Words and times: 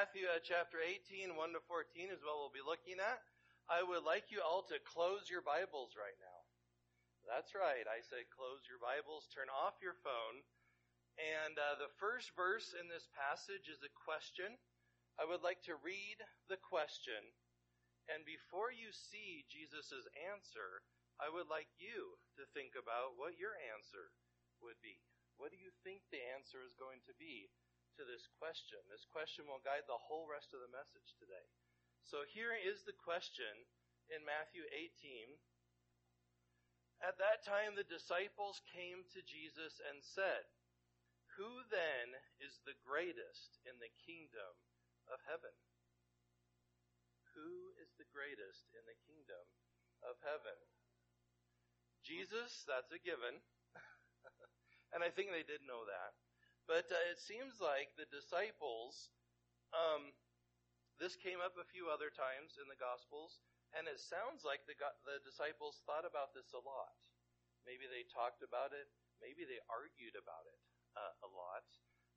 Matthew 0.00 0.32
uh, 0.32 0.40
chapter 0.40 0.80
18, 0.80 1.36
1 1.36 1.52
to 1.52 1.60
14 1.68 2.08
is 2.08 2.24
what 2.24 2.40
we'll 2.40 2.56
be 2.56 2.64
looking 2.64 2.96
at. 2.96 3.20
I 3.68 3.84
would 3.84 4.00
like 4.00 4.32
you 4.32 4.40
all 4.40 4.64
to 4.72 4.80
close 4.80 5.28
your 5.28 5.44
Bibles 5.44 5.92
right 5.92 6.16
now. 6.16 6.40
That's 7.28 7.52
right. 7.52 7.84
I 7.84 8.00
said 8.00 8.32
close 8.32 8.64
your 8.64 8.80
Bibles, 8.80 9.28
turn 9.28 9.52
off 9.52 9.76
your 9.84 10.00
phone. 10.00 10.40
And 11.20 11.60
uh, 11.60 11.76
the 11.76 11.92
first 12.00 12.32
verse 12.32 12.72
in 12.72 12.88
this 12.88 13.12
passage 13.12 13.68
is 13.68 13.84
a 13.84 13.92
question. 13.92 14.56
I 15.20 15.28
would 15.28 15.44
like 15.44 15.60
to 15.68 15.76
read 15.84 16.16
the 16.48 16.56
question. 16.56 17.20
And 18.08 18.24
before 18.24 18.72
you 18.72 18.96
see 18.96 19.44
Jesus' 19.52 20.08
answer, 20.16 20.80
I 21.20 21.28
would 21.28 21.52
like 21.52 21.68
you 21.76 22.16
to 22.40 22.48
think 22.56 22.72
about 22.72 23.20
what 23.20 23.36
your 23.36 23.52
answer 23.68 24.16
would 24.64 24.80
be. 24.80 24.96
What 25.36 25.52
do 25.52 25.60
you 25.60 25.68
think 25.84 26.08
the 26.08 26.24
answer 26.32 26.64
is 26.64 26.72
going 26.80 27.04
to 27.04 27.12
be 27.20 27.52
to 27.98 28.04
this 28.06 28.30
question? 28.38 28.78
This 28.86 29.06
question 29.10 29.46
will 29.46 29.62
guide 29.62 29.86
the 29.86 29.98
whole 29.98 30.30
rest 30.30 30.54
of 30.54 30.62
the 30.62 30.70
message 30.70 31.16
today. 31.18 31.46
So 32.06 32.26
here 32.26 32.54
is 32.54 32.82
the 32.82 32.96
question 32.96 33.66
in 34.10 34.26
Matthew 34.26 34.66
18. 34.66 35.38
At 37.00 37.16
that 37.16 37.46
time, 37.46 37.74
the 37.74 37.86
disciples 37.86 38.60
came 38.68 39.06
to 39.16 39.24
Jesus 39.24 39.80
and 39.80 40.04
said, 40.04 40.44
Who 41.40 41.64
then 41.72 42.18
is 42.42 42.60
the 42.62 42.76
greatest 42.84 43.56
in 43.64 43.78
the 43.80 43.92
kingdom 44.04 44.52
of 45.08 45.22
heaven? 45.24 45.54
Who 47.32 47.72
is 47.80 47.94
the 47.96 48.10
greatest 48.12 48.68
in 48.76 48.84
the 48.84 48.98
kingdom 49.08 49.44
of 50.04 50.20
heaven? 50.20 50.58
Jesus, 52.04 52.68
that's 52.68 52.92
a 52.92 53.00
given. 53.00 53.40
and 54.92 55.00
I 55.00 55.08
think 55.08 55.32
they 55.32 55.46
did 55.46 55.64
know 55.64 55.88
that. 55.88 56.12
But 56.68 56.88
uh, 56.90 57.12
it 57.12 57.20
seems 57.20 57.58
like 57.58 57.92
the 57.94 58.08
disciples, 58.08 59.12
um, 59.72 60.12
this 61.00 61.16
came 61.16 61.40
up 61.40 61.56
a 61.56 61.70
few 61.72 61.88
other 61.88 62.12
times 62.12 62.60
in 62.60 62.68
the 62.68 62.78
Gospels, 62.78 63.40
and 63.72 63.86
it 63.86 64.02
sounds 64.02 64.42
like 64.42 64.66
the, 64.66 64.76
the 65.06 65.22
disciples 65.22 65.82
thought 65.86 66.04
about 66.04 66.34
this 66.34 66.50
a 66.52 66.62
lot. 66.62 66.94
Maybe 67.68 67.86
they 67.86 68.08
talked 68.08 68.42
about 68.42 68.72
it, 68.72 68.88
maybe 69.20 69.44
they 69.44 69.60
argued 69.70 70.16
about 70.16 70.44
it 70.48 70.60
uh, 70.96 71.26
a 71.26 71.30
lot. 71.30 71.66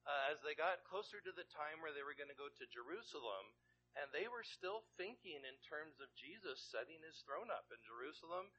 Uh, 0.04 0.36
as 0.36 0.44
they 0.44 0.56
got 0.56 0.84
closer 0.84 1.24
to 1.24 1.32
the 1.32 1.48
time 1.48 1.80
where 1.80 1.96
they 1.96 2.04
were 2.04 2.18
going 2.18 2.32
to 2.32 2.36
go 2.36 2.52
to 2.52 2.76
Jerusalem, 2.76 3.56
and 3.96 4.10
they 4.10 4.26
were 4.26 4.44
still 4.44 4.84
thinking 4.98 5.46
in 5.46 5.58
terms 5.62 6.02
of 6.02 6.10
Jesus 6.18 6.58
setting 6.74 7.00
his 7.06 7.22
throne 7.24 7.54
up 7.54 7.70
in 7.70 7.80
Jerusalem 7.86 8.50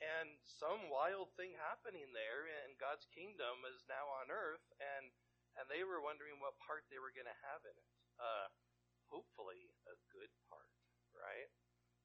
and 0.00 0.40
some 0.48 0.88
wild 0.88 1.30
thing 1.36 1.52
happening 1.60 2.10
there 2.16 2.48
and 2.48 2.80
God's 2.80 3.06
kingdom 3.12 3.62
is 3.68 3.84
now 3.86 4.08
on 4.08 4.32
earth 4.32 4.64
and 4.80 5.12
and 5.60 5.68
they 5.68 5.84
were 5.84 6.00
wondering 6.00 6.40
what 6.40 6.56
part 6.64 6.88
they 6.88 6.96
were 6.96 7.12
going 7.12 7.28
to 7.28 7.42
have 7.52 7.60
in 7.68 7.76
it. 7.76 7.92
Uh, 8.16 8.48
hopefully 9.12 9.68
a 9.84 9.96
good 10.08 10.32
part, 10.48 10.72
right? 11.12 11.52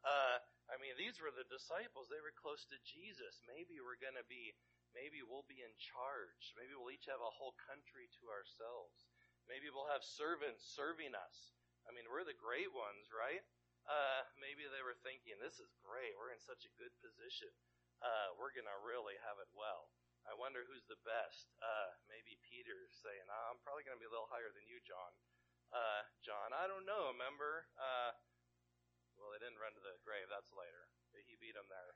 Uh, 0.04 0.44
I 0.68 0.76
mean, 0.78 1.00
these 1.00 1.18
were 1.24 1.32
the 1.32 1.48
disciples. 1.48 2.12
They 2.12 2.20
were 2.20 2.36
close 2.36 2.68
to 2.68 2.78
Jesus. 2.84 3.40
Maybe 3.48 3.80
we're 3.80 4.02
going 4.02 4.20
to 4.20 4.28
be, 4.28 4.54
maybe 4.92 5.24
we'll 5.24 5.48
be 5.48 5.64
in 5.64 5.74
charge. 5.80 6.54
Maybe 6.60 6.76
we'll 6.76 6.92
each 6.92 7.08
have 7.08 7.24
a 7.24 7.38
whole 7.40 7.56
country 7.64 8.12
to 8.20 8.24
ourselves. 8.28 9.08
Maybe 9.48 9.72
we'll 9.72 9.90
have 9.90 10.04
servants 10.04 10.68
serving 10.76 11.16
us. 11.16 11.56
I 11.88 11.96
mean, 11.96 12.12
we're 12.12 12.28
the 12.28 12.38
great 12.38 12.70
ones, 12.76 13.08
right? 13.14 13.46
Uh, 13.86 14.26
maybe 14.42 14.66
they 14.68 14.82
were 14.82 14.98
thinking, 15.06 15.38
this 15.38 15.62
is 15.62 15.70
great. 15.80 16.18
We're 16.18 16.34
in 16.34 16.42
such 16.42 16.66
a 16.66 16.76
good 16.76 16.94
position 17.00 17.54
uh, 18.04 18.36
we're 18.36 18.54
going 18.54 18.68
to 18.68 18.80
really 18.84 19.16
have 19.24 19.40
it 19.40 19.52
well. 19.56 19.92
I 20.26 20.34
wonder 20.34 20.66
who's 20.66 20.86
the 20.90 21.00
best. 21.06 21.54
Uh, 21.62 21.94
maybe 22.10 22.42
Peter's 22.42 22.94
saying, 23.06 23.26
oh, 23.30 23.46
I'm 23.54 23.62
probably 23.62 23.86
going 23.86 23.98
to 23.98 24.02
be 24.02 24.10
a 24.10 24.14
little 24.14 24.30
higher 24.30 24.50
than 24.50 24.66
you, 24.66 24.82
John. 24.82 25.14
Uh, 25.70 26.02
John, 26.26 26.54
I 26.54 26.66
don't 26.66 26.86
know, 26.86 27.14
remember? 27.14 27.70
Uh, 27.78 28.14
well, 29.18 29.30
they 29.32 29.42
didn't 29.42 29.62
run 29.62 29.74
to 29.78 29.84
the 29.84 29.96
grave. 30.02 30.28
That's 30.28 30.52
later. 30.52 30.90
He 31.16 31.38
beat 31.40 31.56
them 31.56 31.70
there. 31.72 31.96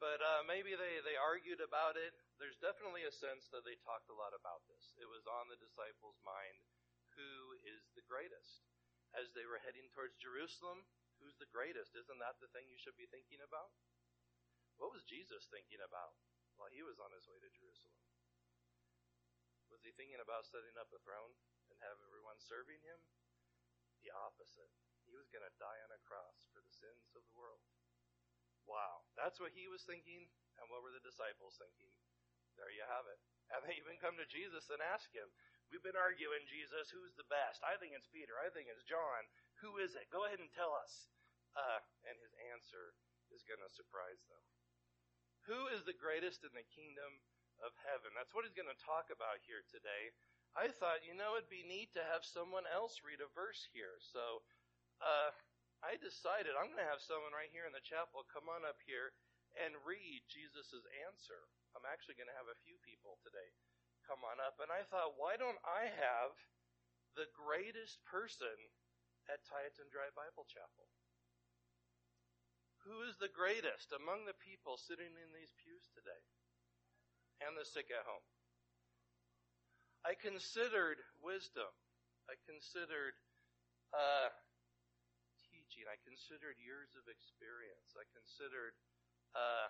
But 0.00 0.24
uh, 0.24 0.42
maybe 0.48 0.72
they, 0.74 1.04
they 1.04 1.20
argued 1.20 1.60
about 1.60 2.00
it. 2.00 2.16
There's 2.40 2.56
definitely 2.58 3.04
a 3.04 3.12
sense 3.12 3.52
that 3.52 3.68
they 3.68 3.76
talked 3.84 4.08
a 4.08 4.16
lot 4.16 4.32
about 4.32 4.64
this. 4.64 4.96
It 4.96 5.06
was 5.06 5.28
on 5.28 5.52
the 5.52 5.60
disciples' 5.60 6.18
mind 6.24 6.64
who 7.14 7.60
is 7.68 7.84
the 7.92 8.06
greatest. 8.08 8.64
As 9.12 9.28
they 9.34 9.44
were 9.44 9.60
heading 9.60 9.90
towards 9.92 10.16
Jerusalem, 10.16 10.86
who's 11.20 11.36
the 11.36 11.50
greatest? 11.52 11.92
Isn't 11.98 12.22
that 12.22 12.40
the 12.40 12.48
thing 12.54 12.70
you 12.70 12.80
should 12.80 12.96
be 12.96 13.10
thinking 13.10 13.42
about? 13.44 13.74
What 14.80 14.94
was 14.94 15.04
Jesus 15.04 15.44
thinking 15.52 15.82
about 15.84 16.16
while 16.60 16.68
he 16.68 16.84
was 16.84 17.00
on 17.00 17.08
his 17.16 17.24
way 17.24 17.40
to 17.40 17.48
Jerusalem? 17.48 17.96
Was 19.72 19.80
he 19.80 19.96
thinking 19.96 20.20
about 20.20 20.44
setting 20.44 20.76
up 20.76 20.92
a 20.92 21.00
throne 21.00 21.32
and 21.72 21.80
have 21.80 21.96
everyone 22.04 22.36
serving 22.36 22.84
him? 22.84 23.00
The 24.04 24.12
opposite. 24.12 24.68
He 25.08 25.16
was 25.16 25.32
going 25.32 25.42
to 25.42 25.56
die 25.56 25.80
on 25.80 25.96
a 25.96 26.04
cross 26.04 26.44
for 26.52 26.60
the 26.60 26.70
sins 26.70 27.16
of 27.16 27.24
the 27.24 27.32
world. 27.32 27.64
Wow. 28.68 29.08
That's 29.16 29.40
what 29.40 29.56
he 29.56 29.72
was 29.72 29.88
thinking, 29.88 30.28
and 30.60 30.68
what 30.68 30.84
were 30.84 30.92
the 30.92 31.02
disciples 31.02 31.56
thinking? 31.56 31.90
There 32.60 32.70
you 32.70 32.84
have 32.84 33.08
it. 33.08 33.18
And 33.50 33.66
they 33.66 33.74
even 33.82 33.98
come 33.98 34.14
to 34.14 34.30
Jesus 34.30 34.70
and 34.70 34.78
ask 34.78 35.10
him, 35.10 35.26
We've 35.74 35.82
been 35.82 35.98
arguing, 35.98 36.46
Jesus, 36.46 36.86
who's 36.94 37.18
the 37.18 37.26
best? 37.26 37.58
I 37.66 37.74
think 37.82 37.98
it's 37.98 38.06
Peter. 38.06 38.38
I 38.38 38.46
think 38.46 38.70
it's 38.70 38.86
John. 38.86 39.26
Who 39.58 39.82
is 39.82 39.98
it? 39.98 40.06
Go 40.14 40.22
ahead 40.22 40.38
and 40.38 40.50
tell 40.54 40.70
us. 40.70 41.10
Uh, 41.58 41.82
and 42.06 42.14
his 42.22 42.30
answer 42.54 42.94
is 43.34 43.42
going 43.42 43.58
to 43.58 43.70
surprise 43.70 44.22
them. 44.30 44.42
Who 45.48 45.70
is 45.72 45.86
the 45.86 45.96
greatest 45.96 46.44
in 46.44 46.52
the 46.52 46.66
kingdom 46.74 47.22
of 47.64 47.72
heaven? 47.86 48.12
That's 48.12 48.32
what 48.36 48.44
he's 48.44 48.56
going 48.56 48.70
to 48.70 48.86
talk 48.86 49.08
about 49.08 49.40
here 49.44 49.64
today. 49.68 50.12
I 50.52 50.68
thought, 50.68 51.06
you 51.06 51.14
know, 51.14 51.38
it'd 51.38 51.52
be 51.52 51.62
neat 51.62 51.94
to 51.94 52.02
have 52.02 52.26
someone 52.26 52.66
else 52.66 53.00
read 53.06 53.22
a 53.22 53.30
verse 53.30 53.70
here. 53.70 53.96
So, 54.02 54.42
uh, 54.98 55.30
I 55.80 55.96
decided 55.96 56.52
I'm 56.52 56.68
going 56.68 56.82
to 56.84 56.92
have 56.92 57.00
someone 57.00 57.32
right 57.32 57.48
here 57.48 57.64
in 57.64 57.72
the 57.72 57.80
chapel 57.80 58.28
come 58.28 58.52
on 58.52 58.68
up 58.68 58.76
here 58.84 59.16
and 59.56 59.72
read 59.88 60.28
Jesus' 60.28 60.84
answer. 61.08 61.48
I'm 61.72 61.88
actually 61.88 62.20
going 62.20 62.28
to 62.28 62.36
have 62.36 62.52
a 62.52 62.62
few 62.66 62.76
people 62.84 63.16
today 63.24 63.48
come 64.04 64.20
on 64.26 64.42
up. 64.42 64.60
And 64.60 64.68
I 64.68 64.84
thought, 64.90 65.16
why 65.16 65.40
don't 65.40 65.60
I 65.62 65.88
have 65.88 66.34
the 67.16 67.30
greatest 67.32 68.02
person 68.04 68.52
at 69.30 69.46
Tieton 69.46 69.88
Drive 69.88 70.12
Bible 70.18 70.44
Chapel? 70.50 70.90
Who 72.88 73.04
is 73.04 73.16
the 73.20 73.30
greatest 73.30 73.92
among 73.92 74.24
the 74.24 74.36
people 74.40 74.80
sitting 74.80 75.12
in 75.12 75.30
these 75.36 75.52
pews 75.60 75.88
today? 75.92 76.22
And 77.40 77.56
the 77.56 77.64
sick 77.64 77.88
at 77.88 78.04
home. 78.04 78.24
I 80.04 80.16
considered 80.16 81.00
wisdom. 81.20 81.68
I 82.28 82.36
considered 82.48 83.16
uh, 83.92 84.32
teaching. 85.48 85.84
I 85.88 85.96
considered 86.04 86.56
years 86.60 86.92
of 86.96 87.04
experience. 87.08 87.96
I 87.96 88.04
considered 88.12 88.76
uh, 89.36 89.68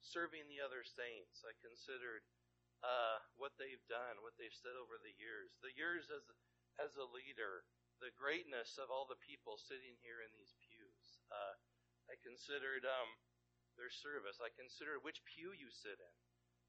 serving 0.00 0.48
the 0.48 0.64
other 0.64 0.84
saints. 0.84 1.44
I 1.44 1.52
considered 1.60 2.24
uh, 2.84 3.20
what 3.36 3.56
they've 3.60 3.84
done, 3.88 4.20
what 4.24 4.36
they've 4.40 4.54
said 4.54 4.76
over 4.76 5.00
the 5.00 5.12
years, 5.16 5.52
the 5.60 5.72
years 5.76 6.08
as 6.12 6.24
as 6.76 6.92
a 7.00 7.08
leader, 7.08 7.64
the 8.04 8.12
greatness 8.20 8.76
of 8.76 8.92
all 8.92 9.08
the 9.08 9.16
people 9.16 9.56
sitting 9.56 9.96
here 10.04 10.20
in 10.20 10.28
these 10.36 10.52
pews. 10.60 10.65
Uh, 11.30 11.54
I 12.06 12.14
considered 12.22 12.86
um, 12.86 13.10
their 13.76 13.90
service. 13.90 14.38
I 14.38 14.50
considered 14.54 15.02
which 15.02 15.24
pew 15.26 15.52
you 15.52 15.68
sit 15.68 15.98
in. 15.98 16.16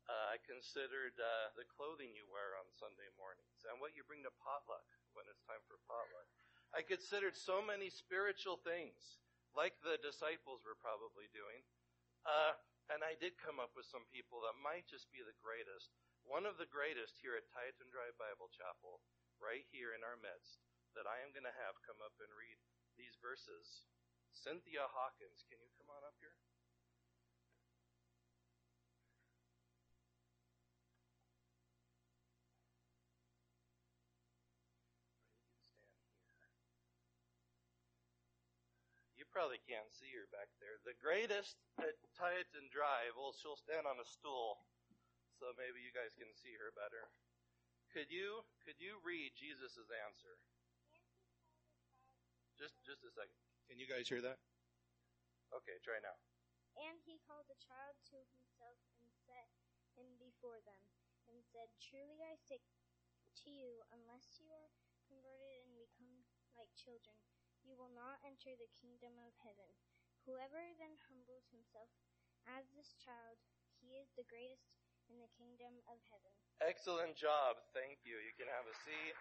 Uh, 0.08 0.36
I 0.36 0.38
considered 0.48 1.20
uh, 1.20 1.52
the 1.60 1.68
clothing 1.68 2.16
you 2.16 2.24
wear 2.32 2.56
on 2.56 2.72
Sunday 2.72 3.12
mornings 3.20 3.68
and 3.68 3.76
what 3.84 3.92
you 3.92 4.08
bring 4.08 4.24
to 4.24 4.32
potluck 4.40 4.88
when 5.12 5.28
it's 5.28 5.44
time 5.44 5.60
for 5.68 5.76
potluck. 5.84 6.28
I 6.72 6.84
considered 6.84 7.36
so 7.36 7.60
many 7.60 7.92
spiritual 7.92 8.56
things, 8.64 9.20
like 9.52 9.76
the 9.84 10.00
disciples 10.00 10.64
were 10.64 10.80
probably 10.80 11.28
doing. 11.36 11.60
Uh, 12.24 12.56
and 12.88 13.04
I 13.04 13.20
did 13.20 13.36
come 13.36 13.60
up 13.60 13.76
with 13.76 13.88
some 13.88 14.08
people 14.08 14.40
that 14.48 14.56
might 14.64 14.88
just 14.88 15.12
be 15.12 15.20
the 15.20 15.36
greatest. 15.44 15.92
One 16.24 16.48
of 16.48 16.56
the 16.56 16.68
greatest 16.68 17.20
here 17.20 17.36
at 17.36 17.48
Tieton 17.52 17.92
Drive 17.92 18.16
Bible 18.16 18.48
Chapel, 18.52 19.04
right 19.44 19.68
here 19.72 19.92
in 19.92 20.08
our 20.08 20.16
midst, 20.20 20.64
that 20.96 21.08
I 21.08 21.20
am 21.20 21.36
going 21.36 21.48
to 21.48 21.60
have 21.68 21.84
come 21.84 22.00
up 22.00 22.16
and 22.24 22.32
read 22.32 22.56
these 22.96 23.20
verses. 23.20 23.84
Cynthia 24.38 24.86
Hawkins, 24.94 25.42
can 25.50 25.58
you 25.58 25.70
come 25.82 25.90
on 25.90 26.06
up 26.06 26.14
here? 26.22 26.38
You 39.18 39.26
probably 39.34 39.58
can't 39.66 39.90
see 39.90 40.14
her 40.14 40.30
back 40.30 40.54
there. 40.62 40.78
The 40.86 40.94
greatest 41.02 41.58
at 41.82 41.98
Tieton 42.14 42.70
Drive, 42.70 43.18
well, 43.18 43.34
she'll 43.34 43.58
stand 43.58 43.90
on 43.90 43.98
a 43.98 44.06
stool, 44.06 44.62
so 45.42 45.50
maybe 45.58 45.82
you 45.82 45.90
guys 45.90 46.14
can 46.14 46.30
see 46.38 46.54
her 46.62 46.70
better. 46.78 47.10
Could 47.90 48.14
you 48.14 48.46
could 48.62 48.78
you 48.78 49.02
read 49.02 49.34
Jesus' 49.34 49.82
answer? 50.06 50.38
Just 52.62 52.78
just 52.86 53.02
a 53.02 53.10
second. 53.18 53.47
Can 53.68 53.76
you 53.76 53.88
guys 53.88 54.08
hear 54.08 54.24
that? 54.24 54.40
Okay, 55.52 55.76
try 55.84 56.00
now. 56.00 56.16
And 56.80 56.96
he 57.04 57.20
called 57.28 57.48
the 57.52 57.60
child 57.60 58.00
to 58.12 58.18
himself 58.32 58.80
and 59.04 59.12
set 59.28 59.52
him 60.00 60.16
before 60.22 60.64
them, 60.64 60.80
and 61.28 61.44
said, 61.44 61.68
Truly 61.84 62.24
I 62.24 62.40
say 62.40 62.64
to 62.64 63.50
you, 63.52 63.84
unless 63.92 64.40
you 64.40 64.48
are 64.48 64.72
converted 65.04 65.68
and 65.68 65.76
become 65.76 66.24
like 66.56 66.72
children, 66.80 67.16
you 67.68 67.76
will 67.76 67.92
not 67.92 68.24
enter 68.24 68.56
the 68.56 68.72
kingdom 68.80 69.20
of 69.20 69.36
heaven. 69.44 69.68
Whoever 70.24 70.60
then 70.80 70.96
humbles 71.12 71.52
himself 71.52 71.92
as 72.48 72.72
this 72.72 72.96
child, 73.04 73.36
he 73.84 74.00
is 74.00 74.12
the 74.16 74.28
greatest 74.28 74.80
in 75.12 75.20
the 75.20 75.32
kingdom 75.36 75.84
of 75.92 76.00
heaven. 76.08 76.32
Excellent 76.64 77.16
job. 77.16 77.60
Thank 77.76 78.04
you. 78.08 78.20
You 78.20 78.34
can 78.36 78.48
have 78.48 78.68
a 78.68 78.76
seat. 78.84 79.16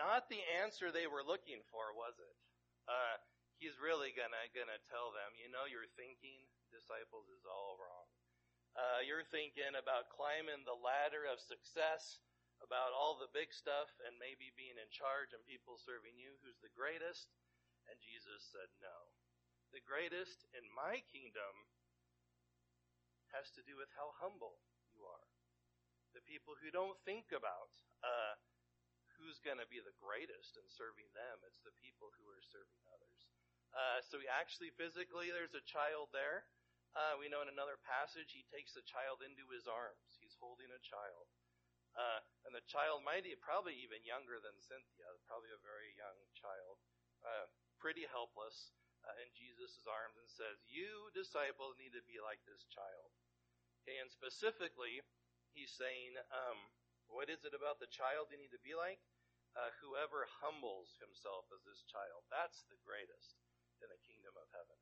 Not 0.00 0.32
the 0.32 0.40
answer 0.64 0.88
they 0.88 1.04
were 1.04 1.20
looking 1.20 1.60
for, 1.68 1.92
was 1.92 2.16
it? 2.16 2.36
Uh, 2.88 3.20
he's 3.60 3.76
really 3.76 4.16
gonna 4.16 4.48
gonna 4.56 4.80
tell 4.88 5.12
them, 5.12 5.36
you 5.36 5.52
know, 5.52 5.68
your 5.68 5.84
thinking, 6.00 6.48
disciples, 6.72 7.28
is 7.28 7.44
all 7.44 7.76
wrong. 7.76 8.08
Uh, 8.72 9.04
you're 9.04 9.28
thinking 9.28 9.76
about 9.76 10.08
climbing 10.08 10.64
the 10.64 10.80
ladder 10.80 11.28
of 11.28 11.36
success, 11.36 12.24
about 12.64 12.96
all 12.96 13.20
the 13.20 13.28
big 13.36 13.52
stuff, 13.52 13.92
and 14.08 14.16
maybe 14.16 14.56
being 14.56 14.80
in 14.80 14.88
charge 14.88 15.36
and 15.36 15.44
people 15.44 15.76
serving 15.76 16.16
you. 16.16 16.32
Who's 16.40 16.56
the 16.64 16.72
greatest? 16.72 17.28
And 17.92 18.00
Jesus 18.00 18.40
said, 18.48 18.72
no. 18.80 18.96
The 19.76 19.84
greatest 19.84 20.48
in 20.56 20.64
my 20.72 21.04
kingdom 21.12 21.54
has 23.36 23.52
to 23.58 23.62
do 23.68 23.76
with 23.76 23.90
how 23.92 24.16
humble 24.22 24.62
you 24.96 25.02
are. 25.04 25.28
The 26.14 26.24
people 26.24 26.56
who 26.58 26.70
don't 26.72 26.98
think 27.06 27.30
about 27.34 27.70
uh, 28.02 28.34
who's 29.20 29.38
going 29.44 29.60
to 29.60 29.68
be 29.68 29.84
the 29.84 29.94
greatest 30.00 30.56
in 30.56 30.64
serving 30.66 31.06
them, 31.12 31.44
it's 31.44 31.60
the 31.60 31.76
people 31.76 32.08
who 32.16 32.26
are 32.32 32.40
serving 32.40 32.80
others. 32.88 33.20
Uh, 33.70 34.00
so 34.02 34.18
he 34.18 34.26
actually 34.26 34.72
physically, 34.74 35.30
there's 35.30 35.54
a 35.54 35.62
child 35.68 36.10
there. 36.10 36.48
Uh, 36.96 37.14
we 37.20 37.30
know 37.30 37.44
in 37.44 37.52
another 37.52 37.78
passage 37.86 38.34
he 38.34 38.42
takes 38.50 38.74
the 38.74 38.82
child 38.82 39.22
into 39.22 39.46
his 39.52 39.70
arms. 39.70 40.18
He's 40.18 40.34
holding 40.42 40.72
a 40.74 40.82
child. 40.82 41.30
Uh, 41.94 42.22
and 42.46 42.54
the 42.54 42.66
child 42.66 43.02
might 43.06 43.22
be 43.22 43.34
probably 43.38 43.74
even 43.78 44.02
younger 44.02 44.38
than 44.42 44.54
Cynthia, 44.58 45.10
probably 45.26 45.50
a 45.54 45.62
very 45.62 45.94
young 45.94 46.18
child, 46.34 46.82
uh, 47.22 47.46
pretty 47.78 48.06
helpless 48.10 48.74
uh, 49.06 49.16
in 49.22 49.30
Jesus' 49.34 49.82
arms 49.86 50.18
and 50.18 50.30
says, 50.30 50.60
You 50.66 51.10
disciples 51.14 51.78
need 51.78 51.94
to 51.94 52.04
be 52.06 52.22
like 52.22 52.42
this 52.46 52.66
child. 52.70 53.10
Okay, 53.82 53.98
and 53.98 54.10
specifically, 54.12 55.02
he's 55.56 55.72
saying, 55.72 56.14
um, 56.30 56.58
What 57.10 57.26
is 57.26 57.42
it 57.42 57.58
about 57.58 57.82
the 57.82 57.90
child 57.90 58.30
you 58.30 58.38
need 58.38 58.54
to 58.54 58.62
be 58.62 58.78
like? 58.78 59.02
Uh, 59.58 59.74
whoever 59.82 60.30
humbles 60.40 60.94
himself 61.02 61.50
as 61.50 61.58
this 61.66 61.82
child, 61.90 62.22
that's 62.30 62.62
the 62.70 62.78
greatest 62.86 63.34
in 63.82 63.90
the 63.90 63.98
kingdom 64.06 64.30
of 64.38 64.46
heaven. 64.54 64.78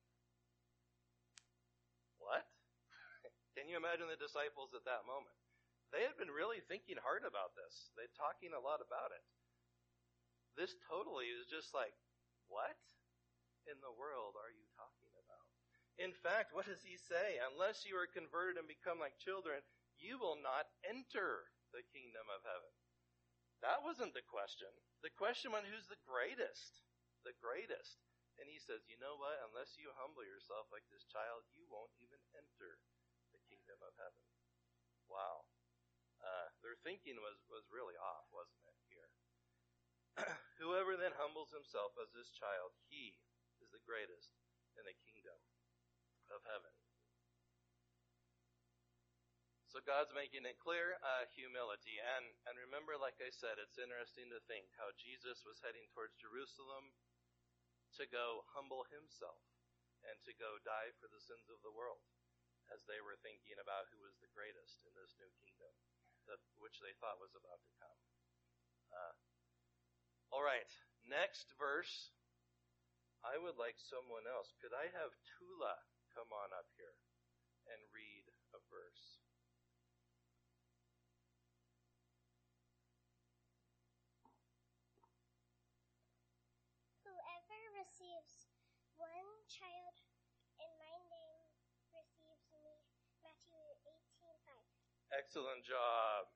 What? 2.21 2.45
Can 3.57 3.65
you 3.73 3.81
imagine 3.81 4.13
the 4.13 4.21
disciples 4.21 4.77
at 4.77 4.85
that 4.85 5.09
moment? 5.09 5.33
They 5.89 6.05
had 6.05 6.21
been 6.21 6.29
really 6.29 6.61
thinking 6.61 7.01
hard 7.01 7.25
about 7.25 7.57
this. 7.57 7.89
They're 7.97 8.13
talking 8.13 8.53
a 8.53 8.61
lot 8.61 8.85
about 8.85 9.09
it. 9.09 9.25
This 10.53 10.77
totally 10.85 11.33
is 11.33 11.49
just 11.49 11.73
like, 11.73 11.97
what 12.53 12.77
in 13.65 13.81
the 13.81 13.95
world 13.97 14.37
are 14.37 14.53
you 14.53 14.69
talking 14.77 15.13
about? 15.17 15.49
In 15.97 16.13
fact, 16.13 16.53
what 16.53 16.69
does 16.69 16.85
he 16.85 17.01
say? 17.01 17.41
Unless 17.41 17.89
you 17.89 17.97
are 17.97 18.11
converted 18.11 18.61
and 18.61 18.69
become 18.69 19.01
like 19.01 19.17
children, 19.17 19.65
you 19.97 20.21
will 20.21 20.37
not 20.37 20.69
enter 20.85 21.49
the 21.73 21.85
kingdom 21.93 22.27
of 22.33 22.45
heaven. 22.45 22.73
That 23.61 23.83
wasn't 23.83 24.15
the 24.15 24.25
question. 24.25 24.71
The 25.03 25.15
question 25.15 25.51
was 25.51 25.67
who's 25.67 25.91
the 25.91 26.01
greatest? 26.07 26.85
The 27.27 27.35
greatest. 27.43 27.99
And 28.39 28.47
he 28.47 28.63
says, 28.63 28.87
you 28.87 28.95
know 29.03 29.19
what? 29.19 29.43
Unless 29.51 29.75
you 29.75 29.91
humble 29.99 30.23
yourself 30.23 30.71
like 30.71 30.87
this 30.95 31.03
child, 31.11 31.43
you 31.59 31.67
won't 31.67 31.91
even 31.99 32.23
enter 32.39 32.79
the 33.35 33.43
kingdom 33.51 33.83
of 33.83 33.99
heaven. 33.99 34.23
Wow. 35.11 35.51
Uh, 36.23 36.55
their 36.63 36.79
thinking 36.87 37.19
was, 37.19 37.43
was 37.51 37.67
really 37.67 37.99
off, 37.99 38.31
wasn't 38.31 38.63
it, 38.63 38.79
here? 38.87 39.11
Whoever 40.63 40.95
then 40.95 41.19
humbles 41.19 41.51
himself 41.51 41.99
as 41.99 42.15
this 42.15 42.31
child, 42.31 42.79
he 42.87 43.19
is 43.59 43.75
the 43.75 43.83
greatest 43.83 44.31
in 44.79 44.87
the 44.87 44.95
kingdom 45.03 45.39
of 46.31 46.47
heaven. 46.47 46.75
So 49.69 49.85
God's 49.85 50.17
making 50.17 50.49
it 50.49 50.57
clear, 50.57 50.97
uh, 51.05 51.29
humility. 51.37 52.01
And, 52.01 52.25
and 52.49 52.57
remember, 52.57 52.97
like 52.97 53.21
I 53.21 53.29
said, 53.29 53.61
it's 53.61 53.77
interesting 53.77 54.33
to 54.33 54.41
think 54.49 54.73
how 54.81 54.97
Jesus 54.97 55.45
was 55.45 55.61
heading 55.61 55.85
towards 55.93 56.17
Jerusalem 56.17 56.89
to 58.01 58.09
go 58.09 58.49
humble 58.57 58.89
himself 58.89 59.45
and 60.09 60.17
to 60.25 60.33
go 60.41 60.57
die 60.65 60.97
for 60.97 61.13
the 61.13 61.21
sins 61.21 61.53
of 61.53 61.61
the 61.61 61.75
world 61.75 62.01
as 62.73 62.85
they 62.85 63.01
were 63.01 63.21
thinking 63.21 63.57
about 63.61 63.89
who 63.93 64.01
was 64.01 64.17
the 64.21 64.33
greatest 64.33 64.81
in 64.85 64.93
this 64.97 65.17
new 65.21 65.33
kingdom, 65.41 65.73
that, 66.29 66.41
which 66.61 66.81
they 66.81 66.93
thought 67.01 67.21
was 67.21 67.33
about 67.37 67.61
to 67.65 67.73
come. 67.81 67.99
Uh, 68.93 69.15
all 70.33 70.45
right, 70.45 70.69
next 71.09 71.53
verse. 71.57 72.13
I 73.25 73.35
would 73.35 73.59
like 73.59 73.81
someone 73.83 74.29
else. 74.31 74.55
Could 74.63 74.71
I 74.71 74.93
have 74.95 75.11
Tula 75.27 75.75
come 76.15 76.31
on 76.31 76.55
up 76.55 76.71
here 76.79 76.95
and 77.67 77.81
read 77.91 78.25
a 78.55 78.61
verse? 78.71 79.19
Whoever 87.03 87.61
receives 87.75 88.53
one 88.95 89.27
child 89.59 89.95
in 90.63 90.71
my 90.79 90.99
name 91.11 91.51
receives 91.91 92.47
me. 92.55 92.63
Matthew 93.27 93.59
18:5. 93.59 95.19
Excellent 95.19 95.67
job. 95.67 96.31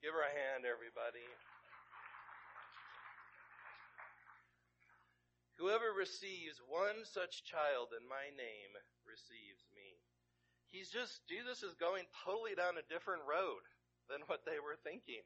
Give 0.00 0.16
her 0.16 0.24
a 0.24 0.32
hand, 0.32 0.64
everybody. 0.64 1.28
Whoever 5.60 5.92
receives 5.92 6.60
one 6.66 7.04
such 7.04 7.44
child 7.44 7.92
in 7.94 8.04
my 8.08 8.32
name 8.34 8.72
receives 9.04 9.64
me. 9.76 10.00
He's 10.72 10.90
just, 10.90 11.22
Jesus 11.30 11.62
is 11.62 11.78
going 11.78 12.08
totally 12.26 12.56
down 12.58 12.80
a 12.80 12.90
different 12.90 13.22
road 13.22 13.62
than 14.10 14.26
what 14.26 14.42
they 14.42 14.58
were 14.58 14.80
thinking. 14.82 15.22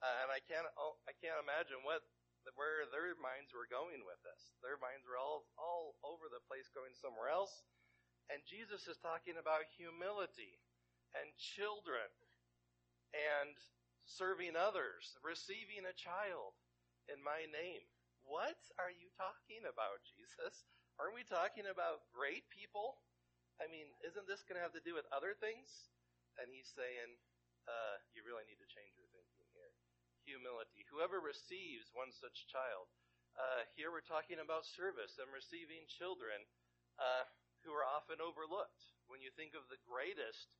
Uh, 0.00 0.14
and 0.22 0.28
I 0.30 0.38
can't, 0.46 0.66
oh, 0.78 0.96
I 1.10 1.12
can't 1.18 1.42
imagine 1.42 1.82
what, 1.82 2.06
where 2.54 2.86
their 2.90 3.14
minds 3.18 3.54
were 3.54 3.70
going 3.70 4.02
with 4.06 4.20
this. 4.22 4.54
Their 4.62 4.78
minds 4.78 5.06
were 5.06 5.18
all, 5.18 5.46
all 5.58 5.71
place 6.46 6.70
going 6.72 6.94
somewhere 6.98 7.30
else. 7.30 7.52
And 8.30 8.40
Jesus 8.46 8.86
is 8.88 8.96
talking 9.02 9.36
about 9.36 9.68
humility 9.76 10.60
and 11.12 11.28
children 11.36 12.08
and 13.12 13.52
serving 14.08 14.56
others, 14.56 15.16
receiving 15.20 15.84
a 15.84 15.94
child 15.94 16.56
in 17.10 17.20
my 17.20 17.44
name. 17.50 17.84
What 18.22 18.58
are 18.78 18.92
you 18.92 19.10
talking 19.18 19.66
about, 19.66 20.00
Jesus? 20.06 20.64
Aren't 20.96 21.18
we 21.18 21.26
talking 21.26 21.66
about 21.66 22.06
great 22.14 22.46
people? 22.48 23.02
I 23.58 23.66
mean, 23.68 23.90
isn't 24.06 24.26
this 24.30 24.46
going 24.46 24.56
to 24.56 24.64
have 24.64 24.74
to 24.78 24.84
do 24.84 24.94
with 24.94 25.08
other 25.10 25.34
things? 25.36 25.90
And 26.40 26.48
he's 26.48 26.70
saying, 26.72 27.18
uh, 27.68 28.00
you 28.14 28.24
really 28.24 28.46
need 28.48 28.58
to 28.62 28.70
change 28.70 28.94
your 28.96 29.10
thinking 29.12 29.46
here. 29.52 29.74
Humility. 30.24 30.86
Whoever 30.88 31.18
receives 31.18 31.90
one 31.92 32.14
such 32.14 32.46
child. 32.48 32.88
Uh, 33.36 33.64
here 33.76 33.88
we're 33.88 34.04
talking 34.04 34.40
about 34.40 34.68
service 34.68 35.16
and 35.16 35.28
receiving 35.32 35.88
children 35.88 36.44
uh, 37.00 37.24
who 37.64 37.72
are 37.72 37.86
often 37.86 38.20
overlooked. 38.20 38.92
When 39.08 39.24
you 39.24 39.32
think 39.34 39.56
of 39.56 39.68
the 39.68 39.80
greatest 39.84 40.56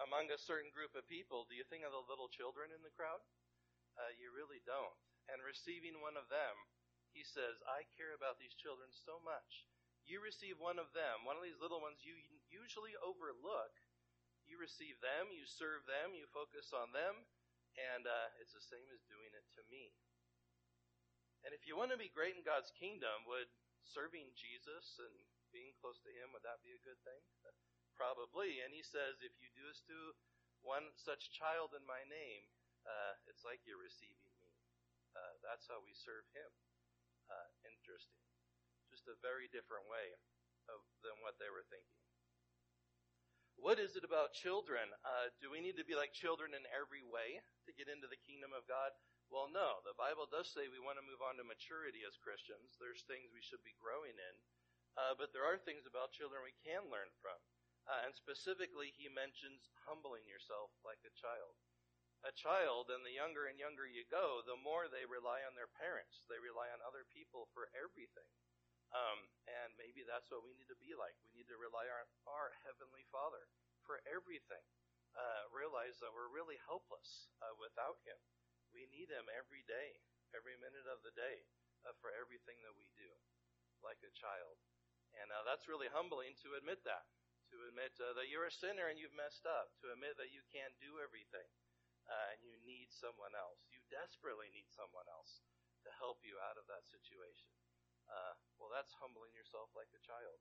among 0.00 0.28
a 0.28 0.40
certain 0.40 0.72
group 0.72 0.92
of 0.96 1.08
people, 1.08 1.48
do 1.48 1.56
you 1.56 1.64
think 1.68 1.84
of 1.84 1.92
the 1.92 2.04
little 2.08 2.28
children 2.28 2.72
in 2.72 2.84
the 2.84 2.92
crowd? 2.92 3.24
Uh, 3.96 4.12
you 4.16 4.28
really 4.32 4.60
don't 4.64 4.96
and 5.30 5.42
receiving 5.42 5.98
one 5.98 6.14
of 6.14 6.30
them, 6.30 6.54
he 7.10 7.26
says, 7.26 7.58
I 7.66 7.86
care 7.98 8.14
about 8.14 8.38
these 8.38 8.54
children 8.54 8.90
so 8.92 9.18
much. 9.22 9.66
You 10.06 10.22
receive 10.22 10.62
one 10.62 10.78
of 10.78 10.94
them, 10.94 11.26
one 11.26 11.34
of 11.34 11.42
these 11.42 11.58
little 11.58 11.82
ones 11.82 12.06
you 12.06 12.14
usually 12.46 12.94
overlook. 13.02 13.74
You 14.46 14.54
receive 14.62 15.02
them, 15.02 15.34
you 15.34 15.42
serve 15.42 15.82
them, 15.90 16.14
you 16.14 16.30
focus 16.30 16.70
on 16.70 16.94
them, 16.94 17.26
and 17.74 18.06
uh, 18.06 18.30
it's 18.38 18.54
the 18.54 18.62
same 18.62 18.86
as 18.94 19.02
doing 19.10 19.34
it 19.34 19.42
to 19.58 19.62
me. 19.66 19.90
And 21.46 21.54
if 21.54 21.62
you 21.62 21.78
want 21.78 21.94
to 21.94 22.00
be 22.00 22.10
great 22.10 22.34
in 22.34 22.42
God's 22.42 22.74
kingdom, 22.74 23.22
would 23.30 23.46
serving 23.86 24.34
Jesus 24.34 24.98
and 24.98 25.14
being 25.54 25.70
close 25.78 26.02
to 26.02 26.10
Him, 26.10 26.34
would 26.34 26.42
that 26.42 26.58
be 26.66 26.74
a 26.74 26.82
good 26.82 26.98
thing? 27.06 27.22
Probably. 27.94 28.60
And 28.66 28.74
he 28.74 28.82
says, 28.82 29.22
if 29.22 29.32
you 29.38 29.48
do 29.54 29.62
this 29.70 29.80
to 29.86 29.96
one 30.66 30.90
such 30.98 31.30
child 31.30 31.72
in 31.72 31.86
my 31.86 32.02
name, 32.10 32.50
uh, 32.82 33.14
it's 33.30 33.46
like 33.46 33.62
you're 33.62 33.80
receiving 33.80 34.34
me. 34.42 34.50
uh, 35.16 35.34
that's 35.40 35.70
how 35.70 35.80
we 35.80 35.94
serve 35.94 36.26
Him. 36.34 36.50
Uh, 37.30 37.48
interesting. 37.64 38.26
Just 38.90 39.06
a 39.06 39.16
very 39.24 39.48
different 39.50 39.86
way 39.88 40.14
of, 40.68 40.82
than 41.02 41.16
what 41.22 41.38
they 41.38 41.48
were 41.50 41.64
thinking. 41.70 42.02
What 43.56 43.80
is 43.80 43.96
it 43.96 44.04
about 44.04 44.36
children? 44.36 44.92
Uh, 45.00 45.32
do 45.40 45.48
we 45.48 45.64
need 45.64 45.80
to 45.80 45.86
be 45.88 45.96
like 45.96 46.12
children 46.12 46.52
in 46.52 46.68
every 46.68 47.00
way 47.00 47.40
to 47.64 47.72
get 47.72 47.88
into 47.88 48.06
the 48.06 48.20
kingdom 48.28 48.52
of 48.52 48.68
God? 48.68 48.92
Well, 49.30 49.50
no. 49.50 49.82
The 49.86 49.94
Bible 49.98 50.26
does 50.30 50.50
say 50.50 50.66
we 50.70 50.82
want 50.82 50.98
to 50.98 51.06
move 51.06 51.22
on 51.22 51.36
to 51.38 51.44
maturity 51.46 52.02
as 52.06 52.18
Christians. 52.18 52.78
There's 52.78 53.02
things 53.06 53.30
we 53.34 53.42
should 53.44 53.62
be 53.62 53.76
growing 53.78 54.16
in. 54.18 54.36
Uh, 54.96 55.14
but 55.18 55.30
there 55.34 55.44
are 55.46 55.58
things 55.60 55.84
about 55.86 56.14
children 56.16 56.42
we 56.42 56.56
can 56.64 56.88
learn 56.88 57.10
from. 57.20 57.36
Uh, 57.86 58.02
and 58.06 58.14
specifically, 58.16 58.90
he 58.96 59.06
mentions 59.12 59.70
humbling 59.86 60.26
yourself 60.26 60.72
like 60.82 61.02
a 61.06 61.12
child. 61.14 61.54
a 62.26 62.32
child, 62.34 62.90
and 62.90 63.06
the 63.06 63.14
younger 63.14 63.46
and 63.46 63.56
younger 63.60 63.86
you 63.86 64.02
go, 64.10 64.42
the 64.44 64.58
more 64.58 64.90
they 64.90 65.06
rely 65.06 65.40
on 65.46 65.54
their 65.54 65.70
parents. 65.70 66.24
They 66.26 66.40
rely 66.42 66.68
on 66.74 66.82
other 66.82 67.06
people 67.08 67.46
for 67.54 67.70
everything. 67.76 68.28
Um, 68.90 69.30
and 69.46 69.74
maybe 69.78 70.02
that's 70.02 70.30
what 70.32 70.42
we 70.42 70.56
need 70.56 70.68
to 70.72 70.78
be 70.82 70.96
like. 70.98 71.14
We 71.22 71.30
need 71.36 71.48
to 71.52 71.58
rely 71.60 71.86
on 71.86 72.06
our 72.26 72.52
Heavenly 72.66 73.06
Father 73.14 73.46
for 73.86 74.02
everything. 74.08 74.64
Uh, 75.14 75.48
realize 75.54 76.00
that 76.02 76.12
we're 76.12 76.32
really 76.32 76.58
helpless 76.66 77.30
uh, 77.40 77.54
without 77.60 78.02
Him. 78.04 78.18
We 78.76 78.84
need 78.92 79.08
Him 79.08 79.24
every 79.32 79.64
day, 79.64 80.04
every 80.36 80.52
minute 80.60 80.84
of 80.84 81.00
the 81.00 81.16
day, 81.16 81.48
uh, 81.88 81.96
for 81.96 82.12
everything 82.12 82.60
that 82.60 82.76
we 82.76 82.92
do, 82.92 83.08
like 83.80 84.04
a 84.04 84.12
child. 84.12 84.60
And 85.16 85.32
uh, 85.32 85.48
that's 85.48 85.64
really 85.64 85.88
humbling 85.88 86.36
to 86.44 86.60
admit 86.60 86.84
that, 86.84 87.08
to 87.48 87.56
admit 87.72 87.96
uh, 87.96 88.12
that 88.20 88.28
you're 88.28 88.44
a 88.44 88.52
sinner 88.52 88.92
and 88.92 89.00
you've 89.00 89.16
messed 89.16 89.48
up, 89.48 89.72
to 89.80 89.96
admit 89.96 90.20
that 90.20 90.28
you 90.28 90.44
can't 90.52 90.76
do 90.76 91.00
everything 91.00 91.48
uh, 92.04 92.36
and 92.36 92.44
you 92.44 92.52
need 92.68 92.92
someone 92.92 93.32
else. 93.32 93.64
You 93.72 93.80
desperately 93.88 94.52
need 94.52 94.68
someone 94.68 95.08
else 95.08 95.40
to 95.88 95.90
help 95.96 96.20
you 96.20 96.36
out 96.44 96.60
of 96.60 96.68
that 96.68 96.84
situation. 96.84 97.48
Uh, 98.12 98.36
well, 98.60 98.68
that's 98.68 98.92
humbling 99.00 99.32
yourself 99.32 99.72
like 99.72 99.88
a 99.96 100.04
child 100.04 100.36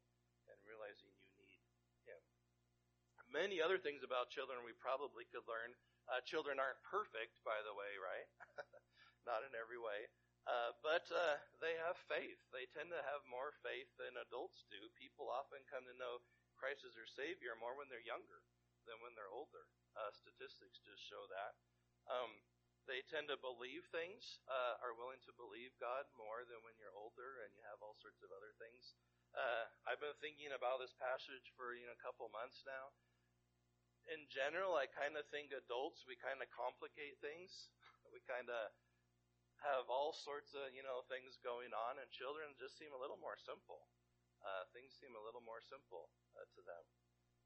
and 0.51 0.59
realizing 0.67 1.07
you 1.15 1.31
need 1.39 1.63
Him. 2.03 2.19
Many 3.31 3.63
other 3.63 3.79
things 3.79 4.03
about 4.03 4.27
children 4.27 4.59
we 4.61 4.75
probably 4.75 5.23
could 5.31 5.47
learn. 5.47 5.71
Uh, 6.05 6.21
children 6.21 6.61
aren't 6.61 6.81
perfect, 6.85 7.41
by 7.41 7.57
the 7.65 7.73
way, 7.73 7.97
right? 7.97 8.29
Not 9.29 9.41
in 9.41 9.53
every 9.57 9.81
way. 9.81 10.05
Uh, 10.45 10.77
but 10.85 11.09
uh, 11.09 11.41
they 11.57 11.73
have 11.81 11.97
faith. 12.05 12.37
They 12.53 12.69
tend 12.69 12.93
to 12.93 13.01
have 13.01 13.25
more 13.25 13.49
faith 13.65 13.89
than 13.97 14.13
adults 14.21 14.61
do. 14.69 14.77
People 14.93 15.25
often 15.25 15.65
come 15.65 15.81
to 15.89 15.97
know 15.97 16.21
Christ 16.53 16.85
as 16.85 16.93
their 16.93 17.09
Savior 17.09 17.57
more 17.57 17.73
when 17.73 17.89
they're 17.89 18.05
younger 18.05 18.45
than 18.85 19.01
when 19.01 19.17
they're 19.17 19.33
older. 19.33 19.65
Uh, 19.97 20.13
statistics 20.13 20.77
just 20.85 21.01
show 21.01 21.25
that. 21.33 21.57
Um, 22.05 22.45
they 22.85 23.01
tend 23.09 23.33
to 23.33 23.41
believe 23.41 23.89
things, 23.89 24.37
uh, 24.45 24.77
are 24.85 24.93
willing 24.93 25.17
to 25.25 25.33
believe 25.33 25.73
God 25.81 26.05
more 26.13 26.45
than 26.45 26.61
when 26.61 26.77
you're 26.77 26.93
older 26.93 27.41
and 27.41 27.49
you 27.57 27.65
have 27.65 27.81
all 27.81 27.97
sorts 27.97 28.21
of 28.21 28.29
other 28.29 28.53
things. 28.61 28.93
Uh, 29.33 29.65
I've 29.89 29.99
been 29.99 30.15
thinking 30.21 30.53
about 30.53 30.77
this 30.77 30.93
passage 30.95 31.49
for 31.57 31.73
you 31.73 31.89
know 31.89 31.97
a 31.97 32.05
couple 32.05 32.29
months 32.29 32.61
now. 32.63 32.93
In 34.05 34.29
general, 34.29 34.77
I 34.77 34.85
kind 34.85 35.17
of 35.17 35.25
think 35.33 35.49
adults 35.49 36.05
we 36.05 36.13
kind 36.17 36.37
of 36.37 36.47
complicate 36.53 37.17
things. 37.25 37.73
We 38.13 38.21
kind 38.29 38.47
of 38.53 38.69
have 39.65 39.89
all 39.89 40.13
sorts 40.13 40.53
of 40.53 40.69
you 40.77 40.85
know 40.85 41.01
things 41.09 41.41
going 41.41 41.73
on, 41.73 41.97
and 41.97 42.07
children 42.13 42.53
just 42.61 42.77
seem 42.77 42.93
a 42.93 43.01
little 43.01 43.17
more 43.17 43.37
simple. 43.41 43.89
Uh, 44.45 44.69
things 44.77 44.93
seem 45.01 45.17
a 45.17 45.25
little 45.25 45.41
more 45.41 45.63
simple 45.65 46.13
uh, 46.37 46.45
to 46.53 46.61
them. 46.61 46.85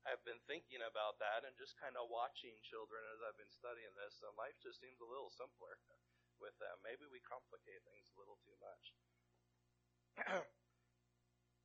I've 0.03 0.23
been 0.27 0.39
thinking 0.47 0.83
about 0.83 1.19
that 1.23 1.47
and 1.47 1.55
just 1.55 1.79
kind 1.79 1.95
of 1.95 2.11
watching 2.11 2.55
children 2.63 3.03
as 3.15 3.23
I've 3.23 3.39
been 3.39 3.51
studying 3.51 3.91
this, 3.95 4.19
and 4.23 4.31
life 4.35 4.55
just 4.59 4.79
seems 4.83 4.99
a 4.99 5.07
little 5.07 5.31
simpler 5.31 5.79
with 6.39 6.55
them. 6.59 6.75
Maybe 6.83 7.07
we 7.07 7.23
complicate 7.23 7.83
things 7.87 8.11
a 8.11 8.19
little 8.19 8.39
too 8.43 8.57
much. 8.59 8.83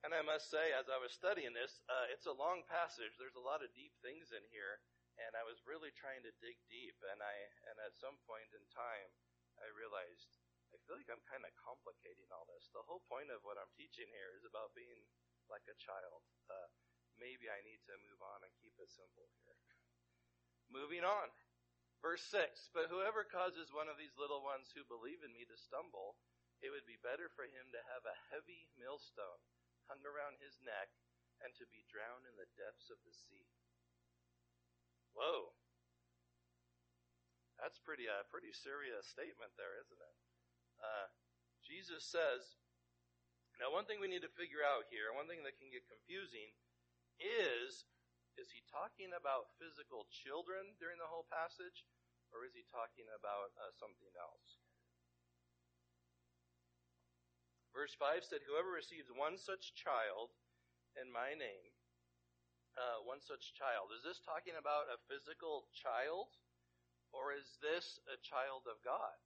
and 0.04 0.12
I 0.12 0.20
must 0.20 0.52
say, 0.52 0.76
as 0.76 0.92
I 0.92 1.00
was 1.00 1.16
studying 1.16 1.56
this, 1.56 1.80
uh, 1.88 2.12
it's 2.12 2.28
a 2.28 2.36
long 2.36 2.60
passage. 2.68 3.16
There's 3.16 3.40
a 3.40 3.48
lot 3.48 3.64
of 3.64 3.72
deep 3.72 3.96
things 4.04 4.36
in 4.36 4.44
here, 4.52 4.84
and 5.16 5.32
I 5.32 5.40
was 5.40 5.64
really 5.64 5.88
trying 5.96 6.20
to 6.28 6.40
dig 6.44 6.60
deep. 6.68 7.00
And 7.08 7.24
I, 7.24 7.34
and 7.72 7.80
at 7.80 7.96
some 7.96 8.20
point 8.28 8.52
in 8.52 8.60
time, 8.68 9.08
I 9.56 9.72
realized 9.72 10.44
I 10.74 10.78
feel 10.84 11.00
like 11.00 11.08
I'm 11.08 11.24
kind 11.24 11.48
of 11.48 11.56
complicating 11.56 12.28
all 12.34 12.44
this. 12.44 12.68
The 12.76 12.84
whole 12.84 13.00
point 13.08 13.32
of 13.32 13.40
what 13.48 13.56
I'm 13.56 13.72
teaching 13.80 14.10
here 14.12 14.36
is 14.36 14.44
about 14.44 14.76
being 14.76 15.08
like 15.48 15.64
a 15.72 15.80
child. 15.80 16.20
Uh, 16.52 16.68
maybe 17.16 17.48
I 17.48 17.64
need 17.64 17.80
to 17.88 17.96
move 18.04 18.20
on 18.20 18.44
and 18.44 18.52
keep 18.60 18.76
it 18.76 18.92
simple 18.92 19.30
here. 19.40 19.56
Moving 20.68 21.06
on. 21.06 21.32
Verse 22.04 22.26
6 22.28 22.74
But 22.76 22.92
whoever 22.92 23.24
causes 23.24 23.72
one 23.72 23.88
of 23.88 23.96
these 23.96 24.20
little 24.20 24.44
ones 24.44 24.68
who 24.76 24.84
believe 24.84 25.24
in 25.24 25.32
me 25.32 25.48
to 25.48 25.56
stumble, 25.56 26.20
it 26.60 26.68
would 26.68 26.84
be 26.84 27.00
better 27.00 27.32
for 27.32 27.48
him 27.48 27.72
to 27.72 27.80
have 27.88 28.04
a 28.04 28.20
heavy 28.28 28.68
millstone 28.76 29.40
hung 29.88 30.02
around 30.04 30.40
his 30.40 30.56
neck 30.64 30.92
and 31.42 31.52
to 31.58 31.66
be 31.68 31.84
drowned 31.90 32.24
in 32.24 32.36
the 32.38 32.48
depths 32.56 32.88
of 32.88 32.98
the 33.04 33.12
sea. 33.12 33.48
Whoa. 35.12 35.54
That's 37.60 37.78
pretty 37.80 38.10
a 38.10 38.24
uh, 38.24 38.28
pretty 38.28 38.50
serious 38.50 39.06
statement 39.06 39.54
there, 39.54 39.78
isn't 39.78 40.02
it? 40.02 40.16
Uh, 40.82 41.06
Jesus 41.62 42.02
says, 42.04 42.58
now 43.62 43.70
one 43.70 43.86
thing 43.86 44.02
we 44.02 44.10
need 44.10 44.26
to 44.26 44.34
figure 44.34 44.66
out 44.66 44.90
here, 44.90 45.14
one 45.14 45.30
thing 45.30 45.46
that 45.46 45.56
can 45.56 45.70
get 45.70 45.86
confusing 45.86 46.50
is 47.22 47.86
is 48.34 48.50
he 48.50 48.66
talking 48.66 49.14
about 49.14 49.54
physical 49.62 50.10
children 50.10 50.74
during 50.82 50.98
the 50.98 51.06
whole 51.06 51.26
passage, 51.30 51.86
or 52.34 52.42
is 52.42 52.50
he 52.50 52.66
talking 52.66 53.06
about 53.14 53.54
uh, 53.54 53.70
something 53.78 54.10
else? 54.18 54.33
Verse 57.74 57.90
5 57.98 58.22
said, 58.22 58.46
Whoever 58.46 58.70
receives 58.70 59.10
one 59.10 59.34
such 59.34 59.74
child 59.74 60.30
in 60.94 61.10
my 61.10 61.34
name, 61.34 61.74
uh, 62.78 63.02
one 63.02 63.18
such 63.18 63.50
child, 63.58 63.90
is 63.90 64.06
this 64.06 64.22
talking 64.22 64.54
about 64.54 64.86
a 64.86 65.02
physical 65.10 65.66
child, 65.74 66.30
or 67.10 67.34
is 67.34 67.58
this 67.58 67.98
a 68.06 68.18
child 68.22 68.70
of 68.70 68.78
God? 68.86 69.18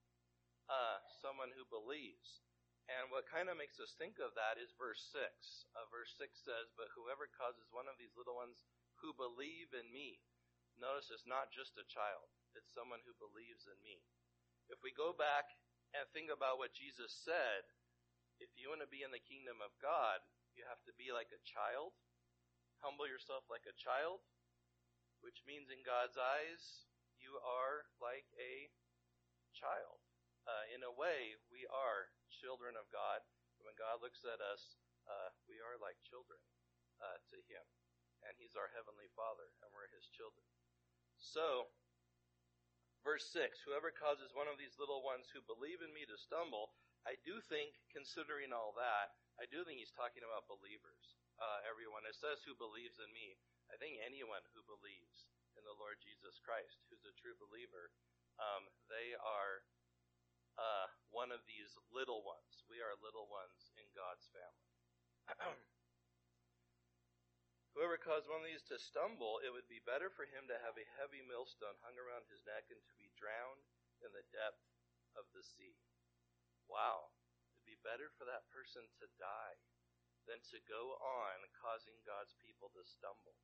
Uh, 0.65 1.01
someone 1.21 1.53
who 1.53 1.69
believes. 1.69 2.41
And 2.89 3.13
what 3.13 3.29
kind 3.29 3.53
of 3.53 3.61
makes 3.61 3.77
us 3.77 3.93
think 4.01 4.17
of 4.17 4.33
that 4.33 4.57
is 4.57 4.73
verse 4.81 5.01
6. 5.13 5.21
Uh, 5.77 5.85
verse 5.93 6.17
6 6.17 6.33
says, 6.41 6.73
But 6.73 6.89
whoever 6.97 7.29
causes 7.29 7.69
one 7.69 7.85
of 7.85 8.01
these 8.01 8.17
little 8.17 8.37
ones 8.37 8.65
who 9.05 9.13
believe 9.13 9.77
in 9.77 9.85
me, 9.93 10.25
notice 10.81 11.13
it's 11.13 11.29
not 11.29 11.53
just 11.53 11.77
a 11.77 11.85
child, 11.85 12.25
it's 12.57 12.73
someone 12.73 13.05
who 13.05 13.13
believes 13.21 13.69
in 13.69 13.77
me. 13.85 14.01
If 14.73 14.81
we 14.81 14.93
go 14.97 15.13
back 15.13 15.53
and 15.93 16.09
think 16.17 16.33
about 16.33 16.57
what 16.57 16.73
Jesus 16.73 17.13
said, 17.13 17.69
if 18.39 18.55
you 18.55 18.71
want 18.71 18.83
to 18.83 18.91
be 18.91 19.03
in 19.03 19.11
the 19.11 19.23
kingdom 19.23 19.59
of 19.59 19.75
God, 19.83 20.23
you 20.55 20.63
have 20.67 20.83
to 20.87 20.95
be 20.95 21.11
like 21.11 21.31
a 21.35 21.47
child, 21.47 21.95
humble 22.83 23.07
yourself 23.07 23.47
like 23.51 23.67
a 23.67 23.75
child, 23.79 24.23
which 25.23 25.43
means 25.47 25.71
in 25.71 25.83
God's 25.83 26.15
eyes, 26.15 26.87
you 27.19 27.39
are 27.43 27.87
like 27.99 28.27
a 28.39 28.71
child. 29.55 29.99
Uh, 30.47 30.65
in 30.73 30.87
a 30.87 30.95
way, 30.95 31.37
we 31.51 31.67
are 31.69 32.09
children 32.31 32.79
of 32.79 32.87
God. 32.95 33.21
When 33.59 33.75
God 33.75 33.99
looks 33.99 34.23
at 34.23 34.39
us, 34.39 34.79
uh, 35.05 35.35
we 35.51 35.59
are 35.59 35.77
like 35.83 35.99
children 36.07 36.39
uh, 37.03 37.19
to 37.35 37.39
Him. 37.51 37.65
And 38.23 38.35
He's 38.39 38.55
our 38.55 38.71
Heavenly 38.71 39.11
Father, 39.19 39.51
and 39.63 39.71
we're 39.75 39.91
His 39.91 40.07
children. 40.15 40.47
So, 41.19 41.75
verse 43.03 43.27
6 43.35 43.67
Whoever 43.67 43.91
causes 43.91 44.31
one 44.31 44.47
of 44.47 44.57
these 44.57 44.79
little 44.79 45.03
ones 45.03 45.27
who 45.35 45.43
believe 45.43 45.83
in 45.83 45.91
me 45.91 46.07
to 46.07 46.17
stumble, 46.17 46.79
I 47.09 47.17
do 47.25 47.41
think, 47.49 47.73
considering 47.89 48.53
all 48.53 48.77
that, 48.77 49.17
I 49.41 49.49
do 49.49 49.65
think 49.65 49.81
He's 49.81 49.97
talking 49.97 50.21
about 50.21 50.45
believers. 50.45 51.17
Uh, 51.41 51.65
everyone. 51.65 52.05
It 52.05 52.19
says 52.19 52.45
who 52.45 52.53
believes 52.53 53.01
in 53.01 53.09
me. 53.17 53.41
I 53.73 53.81
think 53.81 53.97
anyone 54.05 54.45
who 54.53 54.61
believes 54.69 55.25
in 55.57 55.65
the 55.65 55.73
Lord 55.81 55.97
Jesus 56.05 56.37
Christ, 56.45 56.85
who's 56.93 57.09
a 57.09 57.17
true 57.17 57.33
believer, 57.41 57.95
um, 58.37 58.69
they 58.93 59.17
are 59.17 59.65
uh, 60.61 60.93
one 61.09 61.33
of 61.33 61.47
these 61.49 61.73
little 61.89 62.27
ones. 62.27 62.67
We 62.69 62.85
are 62.85 62.93
little 63.01 63.31
ones 63.31 63.73
in 63.81 63.89
God's 63.97 64.29
family. 64.29 64.69
Whoever 67.79 67.97
caused 67.97 68.29
one 68.29 68.43
of 68.43 68.51
these 68.51 68.67
to 68.69 68.77
stumble, 68.77 69.41
it 69.41 69.55
would 69.55 69.71
be 69.71 69.81
better 69.81 70.13
for 70.13 70.27
him 70.29 70.51
to 70.51 70.61
have 70.61 70.75
a 70.77 70.93
heavy 70.99 71.25
millstone 71.25 71.79
hung 71.87 71.97
around 71.97 72.29
his 72.29 72.45
neck 72.45 72.69
and 72.69 72.83
to 72.85 72.95
be 72.99 73.09
drowned 73.15 73.65
in 74.03 74.11
the 74.11 74.27
depth 74.35 74.61
of 75.15 75.25
the 75.33 75.47
sea. 75.47 75.79
Wow. 76.71 77.11
It'd 77.57 77.75
be 77.75 77.81
better 77.83 78.13
for 78.15 78.29
that 78.29 78.47
person 78.53 78.87
to 79.03 79.07
die 79.19 79.57
than 80.29 80.39
to 80.53 80.61
go 80.69 80.97
on 81.01 81.37
causing 81.57 81.99
God's 82.05 82.37
people 82.39 82.71
to 82.77 82.85
stumble. 82.85 83.35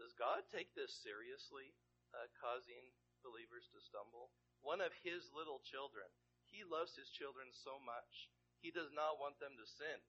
Does 0.00 0.16
God 0.16 0.48
take 0.48 0.72
this 0.72 0.96
seriously, 0.96 1.76
uh, 2.16 2.32
causing 2.40 2.96
believers 3.20 3.68
to 3.76 3.80
stumble? 3.84 4.32
one 4.60 4.80
of 4.80 4.92
his 5.00 5.28
little 5.32 5.60
children. 5.64 6.08
He 6.48 6.64
loves 6.64 6.96
his 6.96 7.08
children 7.08 7.48
so 7.52 7.80
much. 7.80 8.28
He 8.60 8.68
does 8.68 8.92
not 8.92 9.16
want 9.16 9.40
them 9.40 9.56
to 9.56 9.66
sin. 9.66 10.00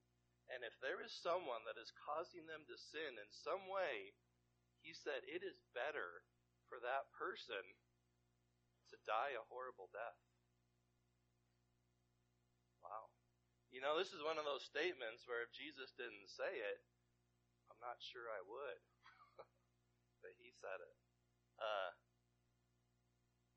And 0.51 0.67
if 0.67 0.75
there 0.83 0.99
is 0.99 1.15
someone 1.15 1.63
that 1.63 1.79
is 1.79 1.95
causing 1.95 2.43
them 2.43 2.67
to 2.67 2.75
sin 2.75 3.15
in 3.15 3.29
some 3.31 3.71
way, 3.71 4.11
he 4.83 4.91
said 4.91 5.23
it 5.23 5.45
is 5.45 5.63
better 5.71 6.27
for 6.67 6.81
that 6.83 7.07
person 7.15 7.63
to 8.91 8.97
die 9.07 9.37
a 9.37 9.47
horrible 9.47 9.87
death. 9.95 10.19
You 13.71 13.79
know, 13.79 13.95
this 13.95 14.11
is 14.11 14.19
one 14.19 14.35
of 14.35 14.43
those 14.43 14.67
statements 14.67 15.23
where 15.23 15.47
if 15.47 15.55
Jesus 15.55 15.95
didn't 15.95 16.27
say 16.27 16.51
it, 16.59 16.83
I'm 17.71 17.79
not 17.79 18.03
sure 18.03 18.27
I 18.27 18.43
would. 18.43 18.79
but 20.21 20.35
he 20.35 20.51
said 20.51 20.83
it. 20.83 20.95
Uh, 21.55 21.95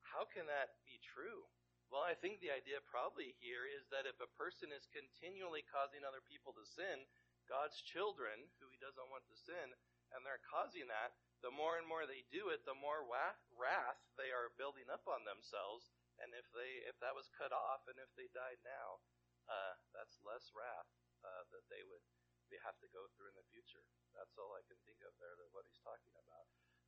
how 0.07 0.23
can 0.31 0.47
that 0.47 0.79
be 0.87 1.03
true? 1.03 1.51
Well, 1.91 2.07
I 2.07 2.15
think 2.15 2.39
the 2.39 2.55
idea 2.55 2.79
probably 2.87 3.35
here 3.43 3.67
is 3.67 3.91
that 3.91 4.07
if 4.07 4.23
a 4.23 4.31
person 4.39 4.71
is 4.71 4.87
continually 4.95 5.67
causing 5.67 6.07
other 6.07 6.23
people 6.23 6.55
to 6.55 6.63
sin, 6.63 7.03
God's 7.51 7.83
children, 7.83 8.47
who 8.63 8.71
he 8.71 8.79
doesn't 8.79 9.11
want 9.11 9.27
to 9.27 9.37
sin, 9.37 9.75
and 10.15 10.23
they're 10.23 10.43
causing 10.47 10.87
that, 10.87 11.19
the 11.43 11.51
more 11.51 11.77
and 11.77 11.85
more 11.85 12.07
they 12.07 12.23
do 12.31 12.55
it, 12.55 12.63
the 12.63 12.79
more 12.79 13.03
wrath 13.05 14.01
they 14.17 14.31
are 14.31 14.55
building 14.55 14.87
up 14.89 15.05
on 15.11 15.27
themselves. 15.27 15.91
And 16.23 16.31
if 16.33 16.47
they 16.55 16.87
if 16.87 16.95
that 17.03 17.19
was 17.19 17.29
cut 17.35 17.51
off, 17.51 17.85
and 17.91 17.99
if 17.99 18.09
they 18.15 18.31
died 18.31 18.63
now, 18.63 19.03
uh, 19.49 19.75
that's 19.93 20.21
less 20.25 20.51
wrath 20.53 20.89
uh, 21.25 21.43
that 21.53 21.65
they 21.69 21.85
would 21.85 22.05
they 22.53 22.61
have 22.61 22.77
to 22.85 22.89
go 22.93 23.09
through 23.17 23.33
in 23.33 23.39
the 23.41 23.51
future. 23.51 23.83
That's 24.13 24.37
all 24.37 24.53
I 24.53 24.63
can 24.69 24.79
think 24.85 25.01
of 25.03 25.17
there. 25.17 25.33
That 25.35 25.51
what 25.51 25.67
he's 25.67 25.81
talking 25.81 26.13
about. 26.15 26.45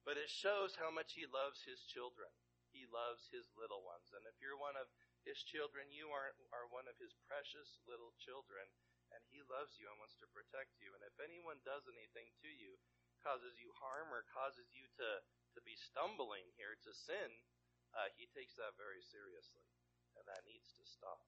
But 0.07 0.21
it 0.21 0.31
shows 0.31 0.79
how 0.79 0.95
much 0.95 1.19
he 1.19 1.27
loves 1.27 1.67
his 1.67 1.83
children. 1.83 2.31
He 2.71 2.87
loves 2.87 3.27
his 3.33 3.51
little 3.59 3.83
ones. 3.83 4.15
And 4.15 4.23
if 4.29 4.39
you're 4.39 4.55
one 4.55 4.79
of 4.79 4.87
his 5.27 5.43
children, 5.43 5.91
you 5.91 6.13
are, 6.15 6.31
are 6.55 6.71
one 6.71 6.87
of 6.87 6.95
his 7.03 7.17
precious 7.27 7.83
little 7.89 8.15
children. 8.21 8.71
And 9.11 9.19
he 9.33 9.43
loves 9.51 9.75
you 9.81 9.91
and 9.91 9.99
wants 9.99 10.15
to 10.23 10.31
protect 10.31 10.79
you. 10.79 10.95
And 10.95 11.03
if 11.03 11.17
anyone 11.19 11.59
does 11.67 11.89
anything 11.91 12.31
to 12.45 12.51
you, 12.53 12.79
causes 13.25 13.59
you 13.59 13.75
harm 13.75 14.15
or 14.15 14.29
causes 14.31 14.71
you 14.71 14.87
to, 15.03 15.11
to 15.59 15.61
be 15.67 15.75
stumbling 15.75 16.47
here, 16.55 16.79
to 16.87 16.93
sin, 16.95 17.43
uh, 17.91 18.13
he 18.15 18.31
takes 18.31 18.55
that 18.61 18.79
very 18.79 19.03
seriously. 19.03 19.67
And 20.15 20.23
that 20.31 20.47
needs 20.47 20.71
to 20.79 20.87
stop. 20.87 21.27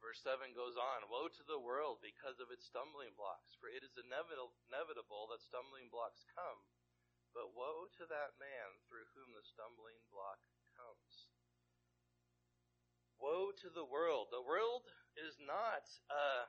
Verse 0.00 0.24
7 0.24 0.56
goes 0.56 0.80
on 0.80 1.12
Woe 1.12 1.28
to 1.28 1.44
the 1.44 1.60
world 1.60 2.00
because 2.00 2.40
of 2.40 2.48
its 2.48 2.64
stumbling 2.64 3.12
blocks, 3.20 3.52
for 3.60 3.68
it 3.68 3.84
is 3.84 4.00
inevitable 4.00 5.28
that 5.28 5.44
stumbling 5.44 5.92
blocks 5.92 6.24
come, 6.32 6.64
but 7.36 7.52
woe 7.52 7.84
to 8.00 8.08
that 8.08 8.40
man 8.40 8.80
through 8.88 9.04
whom 9.12 9.36
the 9.36 9.44
stumbling 9.44 10.00
block 10.08 10.40
comes. 10.72 11.28
Woe 13.20 13.52
to 13.60 13.68
the 13.68 13.84
world. 13.84 14.32
The 14.32 14.40
world 14.40 14.88
is 15.20 15.36
not 15.36 15.84
uh, 16.08 16.48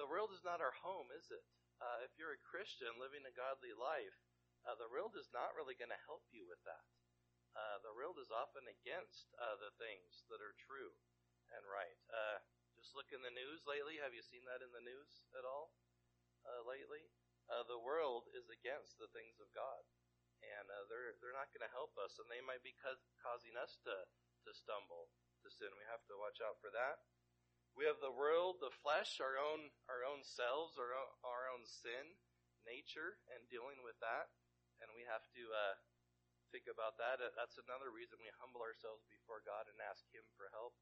the 0.00 0.08
world 0.08 0.32
is 0.32 0.46
not 0.46 0.64
our 0.64 0.72
home, 0.80 1.12
is 1.12 1.28
it? 1.28 1.44
Uh, 1.82 2.06
if 2.06 2.16
you're 2.16 2.34
a 2.34 2.48
Christian 2.48 2.96
living 2.96 3.28
a 3.28 3.34
godly 3.36 3.76
life, 3.76 4.16
uh, 4.64 4.78
the 4.80 4.88
world 4.88 5.12
is 5.18 5.28
not 5.34 5.52
really 5.52 5.76
going 5.76 5.92
to 5.92 6.06
help 6.08 6.24
you 6.32 6.48
with 6.48 6.62
that. 6.64 6.86
Uh, 7.52 7.82
the 7.84 7.92
world 7.92 8.16
is 8.16 8.32
often 8.32 8.64
against 8.64 9.28
uh, 9.36 9.58
the 9.60 9.74
things 9.76 10.24
that 10.32 10.40
are 10.40 10.56
true 10.56 10.94
and 11.52 11.64
right. 11.68 11.98
Uh, 12.12 12.38
just 12.78 12.94
look 12.94 13.10
in 13.10 13.24
the 13.26 13.34
news 13.34 13.66
lately. 13.66 13.98
Have 13.98 14.14
you 14.14 14.22
seen 14.22 14.46
that 14.46 14.62
in 14.62 14.70
the 14.70 14.84
news 14.84 15.26
at 15.34 15.42
all 15.42 15.74
uh, 16.46 16.62
lately? 16.62 17.02
Uh, 17.48 17.64
the 17.66 17.80
world 17.80 18.28
is 18.36 18.46
against 18.52 19.00
the 19.00 19.10
things 19.10 19.40
of 19.40 19.48
God, 19.56 19.82
and 20.44 20.68
uh, 20.68 20.84
they're 20.86 21.16
they're 21.18 21.36
not 21.36 21.50
going 21.50 21.64
to 21.64 21.74
help 21.74 21.96
us, 21.96 22.20
and 22.20 22.28
they 22.28 22.44
might 22.44 22.60
be 22.60 22.76
ca- 22.78 23.08
causing 23.24 23.56
us 23.56 23.80
to 23.82 23.94
to 24.46 24.50
stumble 24.52 25.10
to 25.42 25.48
sin. 25.48 25.72
We 25.74 25.88
have 25.88 26.04
to 26.12 26.20
watch 26.20 26.38
out 26.44 26.60
for 26.60 26.70
that. 26.70 27.00
We 27.72 27.88
have 27.88 27.98
the 28.04 28.14
world, 28.14 28.60
the 28.60 28.74
flesh, 28.84 29.18
our 29.18 29.40
own 29.40 29.72
our 29.88 30.04
own 30.04 30.20
selves, 30.22 30.76
our 30.76 30.92
own, 30.92 31.10
our 31.24 31.48
own 31.50 31.64
sin, 31.64 32.14
nature, 32.68 33.18
and 33.32 33.48
dealing 33.48 33.80
with 33.80 33.96
that, 34.04 34.28
and 34.84 34.92
we 34.92 35.08
have 35.08 35.24
to 35.34 35.42
uh, 35.48 35.74
think 36.52 36.68
about 36.68 37.00
that. 37.00 37.18
That's 37.34 37.58
another 37.58 37.88
reason 37.90 38.20
we 38.20 38.28
humble 38.38 38.60
ourselves 38.60 39.08
before 39.08 39.40
God 39.42 39.66
and 39.72 39.80
ask 39.82 40.04
Him 40.12 40.28
for 40.36 40.52
help 40.52 40.76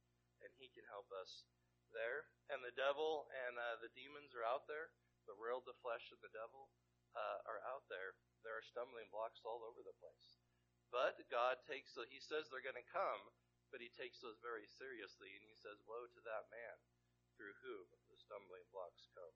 and 0.45 0.53
He 0.57 0.73
can 0.73 0.87
help 0.89 1.09
us 1.13 1.47
there. 1.95 2.29
And 2.53 2.63
the 2.63 2.75
devil 2.75 3.29
and 3.31 3.57
uh, 3.57 3.79
the 3.81 3.93
demons 3.95 4.35
are 4.37 4.47
out 4.47 4.67
there. 4.67 4.93
The 5.27 5.39
world, 5.39 5.67
the 5.67 5.79
flesh, 5.83 6.11
and 6.15 6.23
the 6.23 6.33
devil 6.35 6.71
uh, 7.17 7.39
are 7.51 7.63
out 7.67 7.87
there. 7.91 8.15
There 8.47 8.55
are 8.55 8.63
stumbling 8.63 9.11
blocks 9.11 9.43
all 9.43 9.67
over 9.67 9.83
the 9.83 9.97
place. 9.99 10.39
But 10.95 11.19
God 11.33 11.59
takes, 11.67 11.91
so 11.91 12.07
He 12.07 12.23
says 12.23 12.47
they're 12.47 12.63
going 12.63 12.79
to 12.79 12.95
come, 12.95 13.35
but 13.75 13.83
He 13.83 13.91
takes 13.91 14.23
those 14.23 14.39
very 14.39 14.71
seriously, 14.79 15.35
and 15.35 15.43
He 15.43 15.59
says, 15.59 15.83
Woe 15.83 16.07
to 16.07 16.23
that 16.23 16.47
man 16.53 16.77
through 17.35 17.59
whom 17.61 17.87
the 18.09 18.17
stumbling 18.17 18.65
blocks 18.71 19.11
come. 19.13 19.35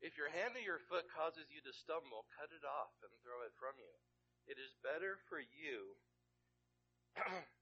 If 0.00 0.16
your 0.16 0.32
hand 0.32 0.56
or 0.56 0.64
your 0.64 0.80
foot 0.88 1.12
causes 1.12 1.52
you 1.52 1.60
to 1.60 1.76
stumble, 1.76 2.24
cut 2.32 2.48
it 2.56 2.64
off 2.64 2.96
and 3.04 3.12
throw 3.20 3.44
it 3.44 3.52
from 3.60 3.76
you. 3.76 3.92
It 4.48 4.56
is 4.56 4.72
better 4.80 5.20
for 5.28 5.38
you 5.38 6.00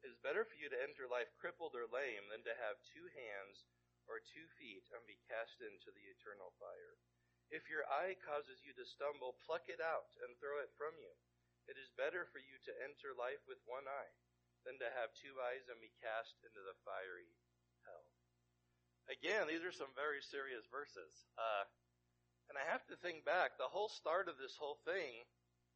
It 0.00 0.08
is 0.08 0.24
better 0.24 0.48
for 0.48 0.56
you 0.56 0.72
to 0.72 0.80
enter 0.80 1.04
life 1.04 1.28
crippled 1.36 1.76
or 1.76 1.84
lame 1.84 2.32
than 2.32 2.40
to 2.48 2.56
have 2.56 2.80
two 2.88 3.04
hands 3.12 3.68
or 4.08 4.24
two 4.24 4.48
feet 4.56 4.88
and 4.96 5.04
be 5.04 5.20
cast 5.28 5.60
into 5.60 5.92
the 5.92 6.06
eternal 6.08 6.56
fire. 6.56 6.96
If 7.52 7.68
your 7.68 7.84
eye 7.84 8.16
causes 8.22 8.62
you 8.64 8.72
to 8.78 8.86
stumble, 8.86 9.42
pluck 9.44 9.68
it 9.68 9.82
out 9.82 10.14
and 10.24 10.38
throw 10.38 10.62
it 10.62 10.72
from 10.78 10.96
you. 10.96 11.12
It 11.68 11.76
is 11.76 11.92
better 11.98 12.24
for 12.30 12.40
you 12.40 12.56
to 12.64 12.80
enter 12.80 13.12
life 13.12 13.42
with 13.44 13.60
one 13.68 13.84
eye 13.84 14.14
than 14.64 14.80
to 14.80 14.88
have 14.96 15.12
two 15.16 15.36
eyes 15.38 15.68
and 15.68 15.76
be 15.82 15.92
cast 16.00 16.38
into 16.46 16.62
the 16.64 16.78
fiery 16.86 17.36
hell. 17.84 18.08
Again, 19.10 19.50
these 19.50 19.66
are 19.66 19.74
some 19.74 19.92
very 19.98 20.22
serious 20.22 20.64
verses. 20.70 21.26
Uh, 21.34 21.66
and 22.48 22.56
I 22.56 22.64
have 22.66 22.86
to 22.90 22.98
think 22.98 23.26
back, 23.26 23.58
the 23.58 23.70
whole 23.70 23.90
start 23.90 24.30
of 24.30 24.38
this 24.38 24.56
whole 24.56 24.78
thing 24.86 25.26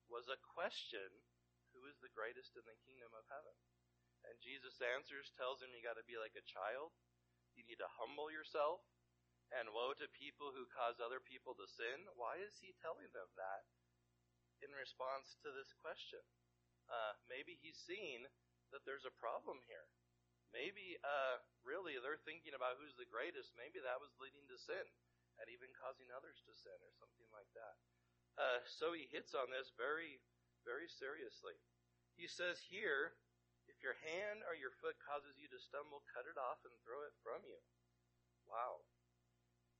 was 0.06 0.30
a 0.30 0.42
question 0.54 1.10
who 1.74 1.87
is 1.90 1.98
the 1.98 2.12
greatest 2.14 2.54
in 2.54 2.62
the 2.66 2.78
kingdom 2.87 3.10
of 3.14 3.26
heaven? 3.26 3.54
And 4.35 4.42
Jesus 4.42 4.83
answers, 4.83 5.31
tells 5.38 5.62
him 5.62 5.70
you 5.70 5.79
got 5.79 5.94
to 5.94 6.03
be 6.11 6.18
like 6.18 6.35
a 6.35 6.42
child. 6.42 6.90
You 7.55 7.62
need 7.62 7.79
to 7.79 7.97
humble 8.03 8.35
yourself. 8.35 8.83
And 9.55 9.70
woe 9.70 9.94
to 9.94 10.11
people 10.11 10.51
who 10.51 10.66
cause 10.66 10.99
other 10.99 11.23
people 11.23 11.55
to 11.55 11.70
sin. 11.70 12.03
Why 12.18 12.42
is 12.42 12.59
he 12.59 12.75
telling 12.83 13.07
them 13.14 13.31
that 13.38 13.62
in 14.59 14.75
response 14.75 15.38
to 15.47 15.55
this 15.55 15.70
question? 15.79 16.18
Uh, 16.90 17.14
maybe 17.31 17.55
he's 17.55 17.79
seen 17.79 18.27
that 18.75 18.83
there's 18.83 19.07
a 19.07 19.20
problem 19.23 19.62
here. 19.70 19.87
Maybe, 20.51 20.99
uh, 21.07 21.38
really, 21.62 21.94
they're 22.03 22.18
thinking 22.27 22.59
about 22.59 22.83
who's 22.83 22.99
the 22.99 23.07
greatest. 23.07 23.55
Maybe 23.55 23.79
that 23.79 24.03
was 24.03 24.18
leading 24.18 24.51
to 24.51 24.59
sin 24.59 24.83
and 25.38 25.47
even 25.47 25.70
causing 25.79 26.11
others 26.11 26.42
to 26.42 26.59
sin 26.59 26.75
or 26.83 26.90
something 26.99 27.31
like 27.31 27.55
that. 27.55 27.79
Uh, 28.35 28.59
so 28.66 28.90
he 28.90 29.07
hits 29.14 29.31
on 29.31 29.55
this 29.55 29.70
very, 29.79 30.18
very 30.66 30.90
seriously. 30.90 31.55
He 32.18 32.27
says 32.27 32.59
here, 32.66 33.14
your 33.85 34.01
hand 34.01 34.40
or 34.49 34.57
your 34.57 34.73
foot 34.81 34.97
causes 35.05 35.37
you 35.37 35.47
to 35.53 35.61
stumble, 35.61 36.01
cut 36.09 36.25
it 36.25 36.40
off 36.40 36.64
and 36.64 36.73
throw 36.81 37.05
it 37.05 37.12
from 37.20 37.44
you. 37.44 37.61
Wow. 38.49 38.81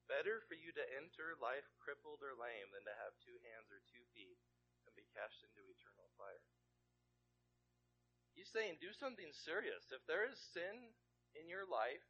Better 0.05 0.45
for 0.45 0.53
you 0.53 0.69
to 0.77 0.85
enter 0.93 1.33
life 1.41 1.65
crippled 1.81 2.21
or 2.21 2.37
lame 2.37 2.69
than 2.77 2.85
to 2.85 3.01
have 3.01 3.17
two 3.25 3.41
hands 3.49 3.73
or 3.73 3.81
two 3.89 4.05
feet 4.13 4.37
and 4.85 4.93
be 4.93 5.09
cast 5.17 5.41
into 5.41 5.65
eternal 5.65 6.13
fire. 6.21 6.45
He's 8.37 8.53
saying 8.53 8.77
do 8.85 8.93
something 8.93 9.33
serious. 9.33 9.89
If 9.89 10.05
there 10.05 10.29
is 10.29 10.37
sin 10.53 10.93
in 11.33 11.49
your 11.49 11.65
life, 11.65 12.05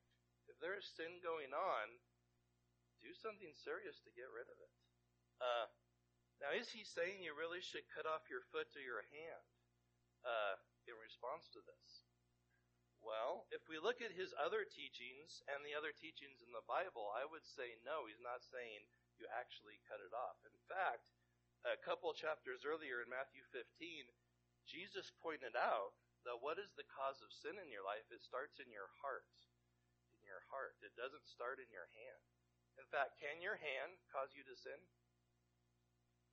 if 0.50 0.58
there 0.58 0.74
is 0.74 0.84
sin 0.98 1.22
going 1.22 1.54
on, 1.54 1.86
do 2.98 3.14
something 3.14 3.54
serious 3.62 4.02
to 4.02 4.10
get 4.18 4.26
rid 4.34 4.50
of 4.50 4.58
it. 4.58 4.72
Uh, 5.38 5.70
now, 6.42 6.50
is 6.50 6.72
he 6.72 6.82
saying 6.82 7.22
you 7.22 7.36
really 7.36 7.62
should 7.62 7.86
cut 7.94 8.10
off 8.10 8.26
your 8.26 8.42
foot 8.50 8.66
or 8.74 8.82
your 8.82 9.06
hand? 9.14 9.44
Uh, 10.24 10.56
in 10.86 10.96
response 11.00 11.48
to 11.52 11.60
this? 11.64 12.04
Well, 13.04 13.44
if 13.52 13.68
we 13.68 13.76
look 13.76 14.00
at 14.00 14.16
his 14.16 14.32
other 14.40 14.64
teachings 14.64 15.44
and 15.52 15.60
the 15.60 15.76
other 15.76 15.92
teachings 15.92 16.40
in 16.40 16.56
the 16.56 16.64
Bible, 16.64 17.12
I 17.12 17.28
would 17.28 17.44
say 17.44 17.76
no, 17.84 18.08
he's 18.08 18.22
not 18.24 18.40
saying 18.40 18.88
you 19.20 19.28
actually 19.28 19.76
cut 19.84 20.00
it 20.00 20.16
off. 20.16 20.40
In 20.48 20.56
fact, 20.64 21.04
a 21.68 21.76
couple 21.76 22.12
chapters 22.16 22.64
earlier 22.64 23.04
in 23.04 23.12
Matthew 23.12 23.44
15, 23.52 24.08
Jesus 24.64 25.12
pointed 25.20 25.52
out 25.52 25.92
that 26.24 26.40
what 26.40 26.56
is 26.56 26.72
the 26.72 26.88
cause 26.88 27.20
of 27.20 27.28
sin 27.28 27.60
in 27.60 27.68
your 27.68 27.84
life? 27.84 28.08
It 28.08 28.24
starts 28.24 28.56
in 28.56 28.72
your 28.72 28.88
heart. 29.04 29.28
In 30.16 30.24
your 30.24 30.40
heart. 30.48 30.80
It 30.80 30.96
doesn't 30.96 31.28
start 31.28 31.60
in 31.60 31.68
your 31.68 31.88
hand. 31.92 32.24
In 32.80 32.88
fact, 32.88 33.20
can 33.20 33.44
your 33.44 33.60
hand 33.60 34.00
cause 34.08 34.32
you 34.32 34.42
to 34.48 34.56
sin? 34.56 34.80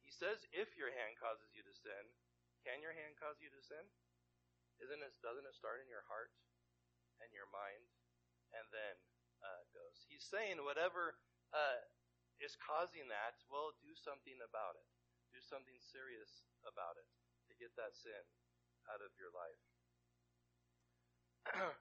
He 0.02 0.10
says 0.10 0.48
if 0.56 0.74
your 0.80 0.92
hand 0.92 1.20
causes 1.20 1.52
you 1.52 1.64
to 1.68 1.76
sin, 1.76 2.04
can 2.64 2.80
your 2.80 2.96
hand 2.96 3.20
cause 3.20 3.38
you 3.44 3.52
to 3.52 3.62
sin? 3.62 3.86
Isn't 4.82 5.06
it? 5.06 5.14
Doesn't 5.22 5.46
it 5.46 5.54
start 5.54 5.78
in 5.80 5.90
your 5.90 6.06
heart 6.10 6.34
and 7.22 7.30
your 7.30 7.46
mind, 7.54 7.86
and 8.58 8.66
then 8.74 8.96
uh, 9.46 9.62
goes? 9.70 10.02
He's 10.10 10.26
saying 10.26 10.58
whatever 10.66 11.22
uh, 11.54 11.86
is 12.42 12.58
causing 12.58 13.06
that, 13.14 13.38
well, 13.54 13.78
do 13.86 13.94
something 13.94 14.42
about 14.42 14.74
it. 14.74 14.88
Do 15.30 15.40
something 15.40 15.78
serious 15.80 16.50
about 16.66 16.98
it 16.98 17.06
to 17.48 17.54
get 17.62 17.78
that 17.78 17.94
sin 17.94 18.26
out 18.90 19.06
of 19.06 19.14
your 19.22 19.30
life. 19.30 19.62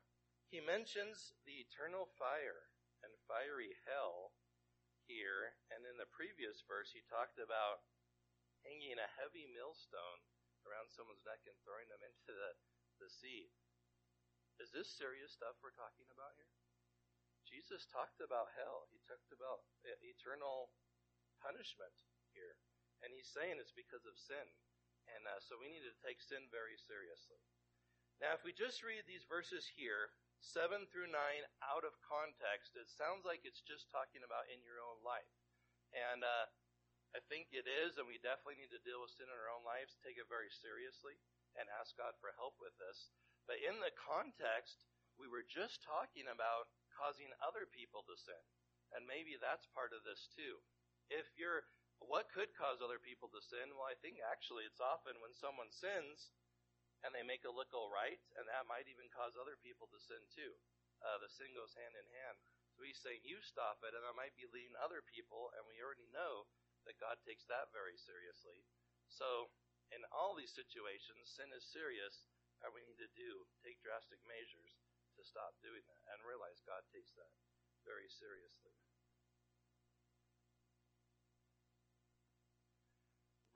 he 0.53 0.61
mentions 0.61 1.33
the 1.49 1.65
eternal 1.65 2.05
fire 2.21 2.69
and 3.01 3.13
fiery 3.25 3.73
hell 3.89 4.37
here, 5.09 5.57
and 5.73 5.83
in 5.89 5.97
the 5.97 6.07
previous 6.13 6.63
verse, 6.69 6.93
he 6.93 7.03
talked 7.09 7.41
about 7.41 7.83
hanging 8.63 9.01
a 9.01 9.15
heavy 9.17 9.49
millstone 9.51 10.21
around 10.69 10.93
someone's 10.93 11.25
neck 11.25 11.41
and 11.49 11.57
throwing 11.65 11.89
them 11.89 12.05
into 12.09 12.31
the 12.37 12.53
the 13.01 13.09
sea. 13.09 13.49
Is 14.61 14.69
this 14.71 14.93
serious 14.93 15.33
stuff 15.33 15.57
we're 15.65 15.75
talking 15.75 16.07
about 16.13 16.37
here? 16.37 16.53
Jesus 17.49 17.89
talked 17.89 18.21
about 18.23 18.53
hell. 18.55 18.87
He 18.93 19.01
talked 19.09 19.33
about 19.33 19.65
eternal 20.05 20.71
punishment 21.41 21.97
here. 22.31 22.61
And 23.01 23.11
he's 23.11 23.27
saying 23.27 23.57
it's 23.57 23.75
because 23.75 24.05
of 24.05 24.15
sin. 24.21 24.47
And 25.11 25.25
uh, 25.27 25.41
so 25.41 25.57
we 25.57 25.73
need 25.73 25.83
to 25.83 25.97
take 26.05 26.21
sin 26.21 26.47
very 26.53 26.77
seriously. 26.77 27.41
Now, 28.21 28.37
if 28.37 28.45
we 28.45 28.53
just 28.53 28.85
read 28.85 29.09
these 29.09 29.25
verses 29.25 29.65
here 29.65 30.13
7 30.45 30.87
through 30.93 31.09
9 31.09 31.17
out 31.65 31.89
of 31.89 31.97
context, 32.05 32.77
it 32.77 32.93
sounds 32.93 33.25
like 33.25 33.49
it's 33.49 33.65
just 33.65 33.89
talking 33.89 34.21
about 34.23 34.47
in 34.53 34.61
your 34.61 34.79
own 34.79 35.01
life. 35.01 35.33
And 35.97 36.21
uh, 36.21 36.47
I 37.17 37.21
think 37.27 37.51
it 37.51 37.65
is, 37.67 37.97
and 37.97 38.07
we 38.07 38.21
definitely 38.23 38.61
need 38.61 38.71
to 38.77 38.87
deal 38.87 39.03
with 39.03 39.11
sin 39.17 39.27
in 39.27 39.35
our 39.35 39.51
own 39.51 39.65
lives, 39.67 39.99
take 40.05 40.21
it 40.21 40.31
very 40.31 40.53
seriously, 40.53 41.19
and 41.61 41.69
ask 41.77 41.93
God 42.01 42.17
for 42.17 42.33
help 42.41 42.57
with 42.57 42.73
this. 42.81 43.13
But 43.45 43.61
in 43.61 43.77
the 43.85 43.93
context, 43.93 44.89
we 45.21 45.29
were 45.29 45.45
just 45.45 45.85
talking 45.85 46.25
about 46.33 46.73
causing 46.97 47.29
other 47.45 47.69
people 47.69 48.01
to 48.09 48.17
sin. 48.17 48.41
And 48.97 49.05
maybe 49.05 49.37
that's 49.37 49.69
part 49.77 49.93
of 49.93 50.03
this 50.03 50.33
too. 50.33 50.59
If 51.13 51.29
you're, 51.37 51.69
what 52.01 52.33
could 52.33 52.57
cause 52.57 52.81
other 52.81 52.99
people 52.99 53.29
to 53.31 53.45
sin? 53.45 53.77
Well, 53.77 53.87
I 53.87 53.99
think 54.01 54.19
actually 54.25 54.65
it's 54.65 54.81
often 54.81 55.21
when 55.21 55.37
someone 55.37 55.69
sins, 55.69 56.33
and 57.05 57.13
they 57.13 57.25
make 57.25 57.45
look 57.49 57.73
all 57.73 57.89
right, 57.93 58.21
and 58.37 58.45
that 58.49 58.69
might 58.69 58.89
even 58.89 59.09
cause 59.13 59.37
other 59.37 59.57
people 59.61 59.89
to 59.93 60.01
sin 60.01 60.21
too. 60.33 60.53
Uh, 61.01 61.17
the 61.21 61.33
sin 61.33 61.53
goes 61.57 61.73
hand 61.77 61.97
in 61.97 62.05
hand. 62.13 62.37
So 62.77 62.85
he's 62.85 63.01
saying, 63.01 63.25
you 63.25 63.41
stop 63.45 63.81
it, 63.85 63.97
and 63.97 64.05
that 64.05 64.17
might 64.17 64.37
be 64.37 64.49
leading 64.49 64.77
other 64.77 65.01
people, 65.05 65.53
and 65.57 65.65
we 65.65 65.81
already 65.81 66.09
know 66.13 66.49
that 66.89 67.01
God 67.01 67.21
takes 67.25 67.45
that 67.49 67.73
very 67.73 67.97
seriously. 67.97 68.65
So, 69.09 69.51
in 69.91 70.03
all 70.15 70.39
these 70.39 70.55
situations, 70.55 71.31
sin 71.31 71.51
is 71.55 71.67
serious, 71.67 72.27
and 72.63 72.71
we 72.71 72.85
need 72.87 72.99
to 73.03 73.11
do, 73.19 73.47
take 73.65 73.83
drastic 73.83 74.19
measures 74.27 74.79
to 75.19 75.23
stop 75.27 75.59
doing 75.61 75.83
that, 75.85 76.03
and 76.15 76.23
realize 76.25 76.63
God 76.65 76.83
takes 76.95 77.13
that 77.19 77.33
very 77.83 78.09
seriously. 78.09 78.75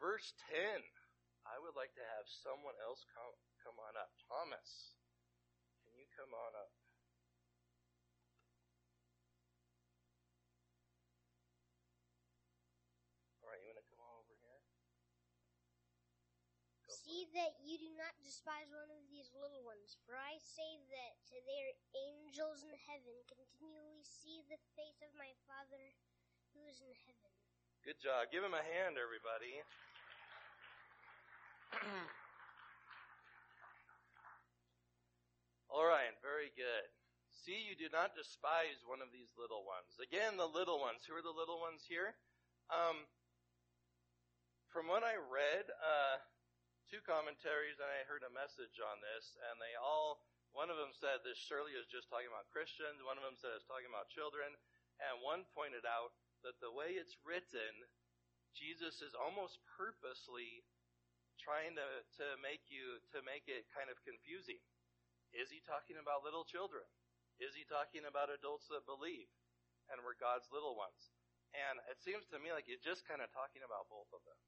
Verse 0.00 0.36
10. 0.52 0.84
I 1.44 1.60
would 1.60 1.76
like 1.76 1.92
to 1.96 2.04
have 2.16 2.24
someone 2.28 2.76
else 2.80 3.04
come, 3.12 3.36
come 3.60 3.76
on 3.76 3.96
up. 4.00 4.12
Thomas, 4.28 4.96
can 5.84 5.92
you 5.96 6.08
come 6.16 6.32
on 6.32 6.52
up? 6.56 6.72
All 13.44 13.52
right, 13.52 13.60
you 13.60 13.68
want 13.68 13.80
to 13.80 13.88
come 13.92 14.00
on 14.00 14.12
over 14.24 14.36
here? 14.40 14.60
Go 16.83 16.83
See 16.94 17.26
that 17.34 17.58
you 17.58 17.74
do 17.74 17.90
not 17.98 18.14
despise 18.22 18.70
one 18.70 18.86
of 18.86 19.02
these 19.10 19.34
little 19.34 19.66
ones, 19.66 19.98
for 20.06 20.14
I 20.14 20.38
say 20.38 20.78
that 20.94 21.18
to 21.34 21.42
their 21.42 21.74
angels 21.90 22.62
in 22.62 22.70
heaven 22.86 23.18
continually 23.26 24.06
see 24.06 24.46
the 24.46 24.62
face 24.78 25.02
of 25.02 25.10
my 25.18 25.34
Father 25.50 25.90
who 26.54 26.62
is 26.70 26.78
in 26.78 26.94
heaven. 27.02 27.34
Good 27.82 27.98
job. 27.98 28.30
Give 28.30 28.46
him 28.46 28.54
a 28.54 28.62
hand, 28.62 28.94
everybody. 28.94 29.58
All 35.74 35.90
right, 35.90 36.14
very 36.22 36.54
good. 36.54 36.86
See, 37.34 37.58
you 37.58 37.74
do 37.74 37.90
not 37.90 38.14
despise 38.14 38.86
one 38.86 39.02
of 39.02 39.10
these 39.10 39.34
little 39.34 39.66
ones. 39.66 39.98
Again, 39.98 40.38
the 40.38 40.46
little 40.46 40.78
ones. 40.78 41.02
Who 41.10 41.18
are 41.18 41.26
the 41.26 41.34
little 41.34 41.58
ones 41.58 41.82
here? 41.90 42.14
Um, 42.70 43.10
from 44.70 44.86
what 44.86 45.02
I 45.02 45.18
read, 45.18 45.66
uh, 45.82 46.22
two 46.88 47.02
commentaries, 47.04 47.80
and 47.80 47.88
I 47.88 48.04
heard 48.08 48.24
a 48.26 48.32
message 48.32 48.76
on 48.80 49.00
this, 49.00 49.36
and 49.50 49.56
they 49.60 49.74
all, 49.80 50.24
one 50.52 50.68
of 50.68 50.76
them 50.76 50.92
said 50.92 51.24
this 51.24 51.40
surely 51.40 51.74
is 51.74 51.88
just 51.88 52.12
talking 52.12 52.28
about 52.28 52.50
Christians, 52.52 53.00
one 53.02 53.16
of 53.16 53.24
them 53.24 53.36
said 53.36 53.56
it's 53.56 53.68
talking 53.68 53.88
about 53.88 54.12
children, 54.12 54.52
and 55.02 55.24
one 55.24 55.48
pointed 55.56 55.88
out 55.88 56.14
that 56.44 56.60
the 56.60 56.70
way 56.70 56.94
it's 56.94 57.16
written, 57.24 57.72
Jesus 58.54 59.02
is 59.02 59.16
almost 59.16 59.58
purposely 59.64 60.62
trying 61.40 61.74
to, 61.74 61.88
to 62.20 62.26
make 62.38 62.62
you 62.70 63.02
to 63.10 63.18
make 63.26 63.50
it 63.50 63.66
kind 63.74 63.90
of 63.90 63.98
confusing. 64.06 64.60
Is 65.34 65.50
he 65.50 65.58
talking 65.66 65.98
about 65.98 66.22
little 66.22 66.46
children? 66.46 66.86
Is 67.42 67.58
he 67.58 67.66
talking 67.66 68.06
about 68.06 68.30
adults 68.30 68.70
that 68.70 68.86
believe 68.86 69.26
and 69.90 69.98
we're 70.06 70.14
God's 70.14 70.46
little 70.54 70.78
ones? 70.78 71.10
And 71.50 71.82
it 71.90 71.98
seems 71.98 72.26
to 72.30 72.38
me 72.38 72.54
like 72.54 72.70
he's 72.70 72.82
just 72.82 73.02
kind 73.06 73.18
of 73.18 73.30
talking 73.34 73.66
about 73.66 73.90
both 73.90 74.06
of 74.14 74.22
them. 74.22 74.38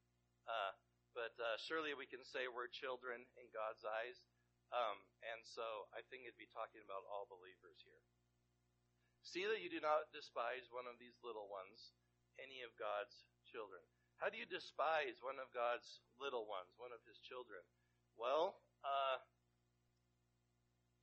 Uh, 0.47 0.73
but 1.17 1.33
uh, 1.41 1.57
surely 1.57 1.97
we 1.97 2.05
can 2.05 2.21
say 2.21 2.45
we're 2.45 2.69
children 2.69 3.25
in 3.41 3.49
God's 3.57 3.81
eyes. 3.89 4.21
Um, 4.69 5.01
and 5.25 5.41
so 5.49 5.89
I 5.97 6.05
think 6.13 6.29
it'd 6.29 6.37
be 6.37 6.53
talking 6.53 6.85
about 6.85 7.09
all 7.09 7.25
believers 7.25 7.81
here. 7.81 8.05
See 9.25 9.49
that 9.49 9.65
you 9.65 9.73
do 9.73 9.81
not 9.81 10.13
despise 10.13 10.69
one 10.69 10.85
of 10.85 11.01
these 11.01 11.17
little 11.25 11.49
ones, 11.49 11.97
any 12.37 12.63
of 12.63 12.77
God's 12.77 13.27
children. 13.49 13.81
How 14.21 14.29
do 14.29 14.37
you 14.37 14.47
despise 14.47 15.19
one 15.25 15.41
of 15.41 15.49
God's 15.57 16.05
little 16.21 16.45
ones, 16.45 16.77
one 16.77 16.93
of 16.93 17.03
his 17.09 17.19
children? 17.25 17.65
Well, 18.15 18.61
uh, 18.85 19.19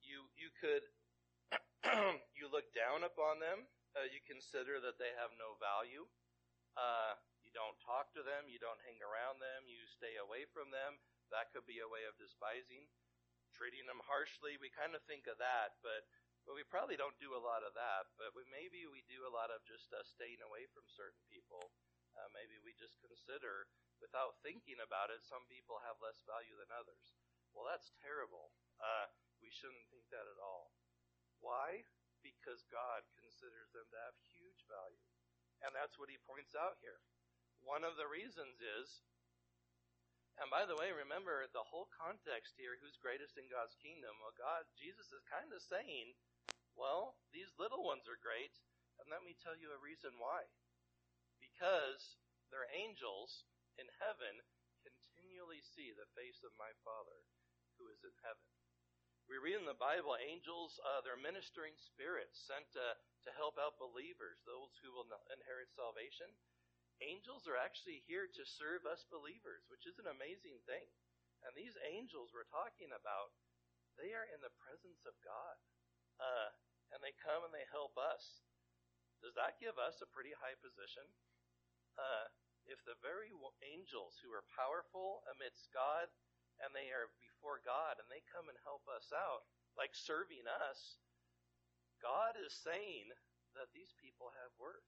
you 0.01 0.29
you 0.37 0.49
could 0.57 0.85
you 2.37 2.47
look 2.49 2.69
down 2.73 3.05
upon 3.05 3.41
them. 3.41 3.65
Uh, 3.93 4.09
you 4.09 4.17
consider 4.25 4.81
that 4.81 4.97
they 4.97 5.13
have 5.19 5.29
no 5.37 5.53
value. 5.61 6.09
Don't 7.53 7.77
talk 7.79 8.09
to 8.17 8.25
them. 8.25 8.49
You 8.49 8.57
don't 8.57 8.81
hang 8.83 8.99
around 9.05 9.37
them. 9.39 9.69
You 9.69 9.85
stay 9.85 10.17
away 10.17 10.49
from 10.49 10.73
them. 10.73 10.97
That 11.29 11.53
could 11.53 11.69
be 11.69 11.81
a 11.81 11.89
way 11.89 12.03
of 12.09 12.17
despising. 12.17 12.89
Treating 13.53 13.85
them 13.85 14.01
harshly. 14.09 14.57
We 14.57 14.73
kind 14.73 14.97
of 14.97 15.05
think 15.05 15.29
of 15.29 15.37
that, 15.37 15.77
but 15.85 16.09
but 16.43 16.59
we 16.59 16.67
probably 16.67 16.99
don't 16.99 17.15
do 17.23 17.31
a 17.31 17.39
lot 17.39 17.63
of 17.63 17.71
that. 17.77 18.11
But 18.19 18.35
we, 18.35 18.43
maybe 18.51 18.83
we 18.83 19.05
do 19.07 19.23
a 19.23 19.31
lot 19.31 19.47
of 19.47 19.63
just 19.63 19.93
uh, 19.95 20.03
staying 20.03 20.43
away 20.43 20.67
from 20.75 20.83
certain 20.91 21.23
people 21.31 21.71
uh, 22.13 22.29
maybe 22.29 22.61
we 22.61 22.77
just 22.77 23.01
consider, 23.01 23.69
without 23.97 24.37
thinking 24.45 24.77
about 24.77 25.09
it, 25.09 25.25
some 25.25 25.49
people 25.49 25.81
have 25.81 25.97
less 26.01 26.21
value 26.29 26.53
than 26.61 26.69
others. 26.69 27.13
Well, 27.53 27.65
that's 27.65 27.93
terrible. 28.01 28.53
Uh, 28.77 29.09
we 29.41 29.49
shouldn't 29.49 29.89
think 29.89 30.09
that 30.13 30.29
at 30.29 30.41
all. 30.41 30.73
Why? 31.41 31.85
Because 32.21 32.65
God 32.69 33.05
considers 33.17 33.73
them 33.73 33.89
to 33.89 33.99
have 33.99 34.15
huge 34.33 34.61
value. 34.69 35.09
And 35.65 35.73
that's 35.73 35.97
what 35.97 36.09
he 36.09 36.21
points 36.21 36.53
out 36.53 36.77
here. 36.81 37.01
One 37.63 37.87
of 37.87 37.95
the 37.95 38.07
reasons 38.07 38.59
is, 38.59 39.01
and 40.39 40.51
by 40.51 40.67
the 40.67 40.75
way, 40.75 40.91
remember 40.91 41.47
the 41.49 41.63
whole 41.63 41.87
context 41.93 42.59
here 42.59 42.75
who's 42.77 42.99
greatest 42.99 43.39
in 43.39 43.47
God's 43.47 43.77
kingdom? 43.79 44.19
Well, 44.19 44.35
God, 44.35 44.67
Jesus 44.75 45.09
is 45.11 45.23
kind 45.31 45.49
of 45.51 45.63
saying, 45.63 46.15
well, 46.75 47.17
these 47.31 47.53
little 47.55 47.85
ones 47.85 48.09
are 48.09 48.19
great, 48.19 48.53
and 48.97 49.07
let 49.07 49.21
me 49.21 49.37
tell 49.37 49.53
you 49.53 49.71
a 49.71 49.79
reason 49.79 50.17
why 50.17 50.49
because 51.43 52.17
their 52.49 52.65
angels 52.71 53.45
in 53.75 53.85
heaven 53.99 54.41
continually 54.81 55.59
see 55.61 55.91
the 55.91 56.09
face 56.15 56.39
of 56.41 56.55
my 56.55 56.71
Father 56.81 57.27
who 57.75 57.91
is 57.91 58.01
in 58.01 58.15
heaven. 58.23 58.47
We 59.27 59.39
read 59.39 59.59
in 59.59 59.67
the 59.67 59.77
Bible, 59.77 60.19
angels, 60.19 60.75
uh, 60.83 60.99
they're 61.05 61.19
ministering 61.19 61.77
spirits 61.79 62.43
sent 62.43 62.67
to, 62.75 62.99
to 63.27 63.31
help 63.39 63.55
out 63.55 63.79
believers, 63.79 64.43
those 64.43 64.75
who 64.83 64.91
will 64.91 65.07
inherit 65.31 65.71
salvation. 65.71 66.27
Angels 67.03 67.43
are 67.51 67.59
actually 67.59 67.99
here 68.07 68.31
to 68.31 68.43
serve 68.47 68.87
us 68.87 69.03
believers, 69.11 69.67
which 69.67 69.83
is 69.83 69.99
an 69.99 70.07
amazing 70.07 70.55
thing. 70.63 70.87
And 71.43 71.51
these 71.51 71.75
angels 71.83 72.31
we're 72.31 72.47
talking 72.47 72.95
about, 72.95 73.35
they 73.99 74.15
are 74.15 74.25
in 74.31 74.39
the 74.39 74.55
presence 74.63 75.03
of 75.03 75.19
God. 75.19 75.57
Uh, 76.17 76.49
and 76.95 77.03
they 77.03 77.11
come 77.19 77.43
and 77.43 77.51
they 77.51 77.67
help 77.67 77.99
us. 77.99 78.47
Does 79.19 79.35
that 79.35 79.59
give 79.59 79.75
us 79.75 79.99
a 79.99 80.07
pretty 80.15 80.31
high 80.39 80.55
position? 80.63 81.03
uh, 81.97 82.25
if 82.65 82.79
the 82.87 82.97
very 83.03 83.29
angels 83.61 84.17
who 84.23 84.31
are 84.31 84.55
powerful 84.55 85.25
amidst 85.35 85.69
God 85.75 86.07
and 86.63 86.71
they 86.71 86.93
are 86.93 87.11
before 87.19 87.59
God 87.61 87.99
and 87.99 88.07
they 88.07 88.23
come 88.31 88.47
and 88.47 88.57
help 88.63 88.85
us 88.87 89.11
out, 89.11 89.43
like 89.75 89.91
serving 89.93 90.45
us, 90.47 91.01
God 91.99 92.39
is 92.39 92.53
saying 92.53 93.11
that 93.57 93.71
these 93.75 93.91
people 93.99 94.31
have 94.39 94.53
worth. 94.59 94.85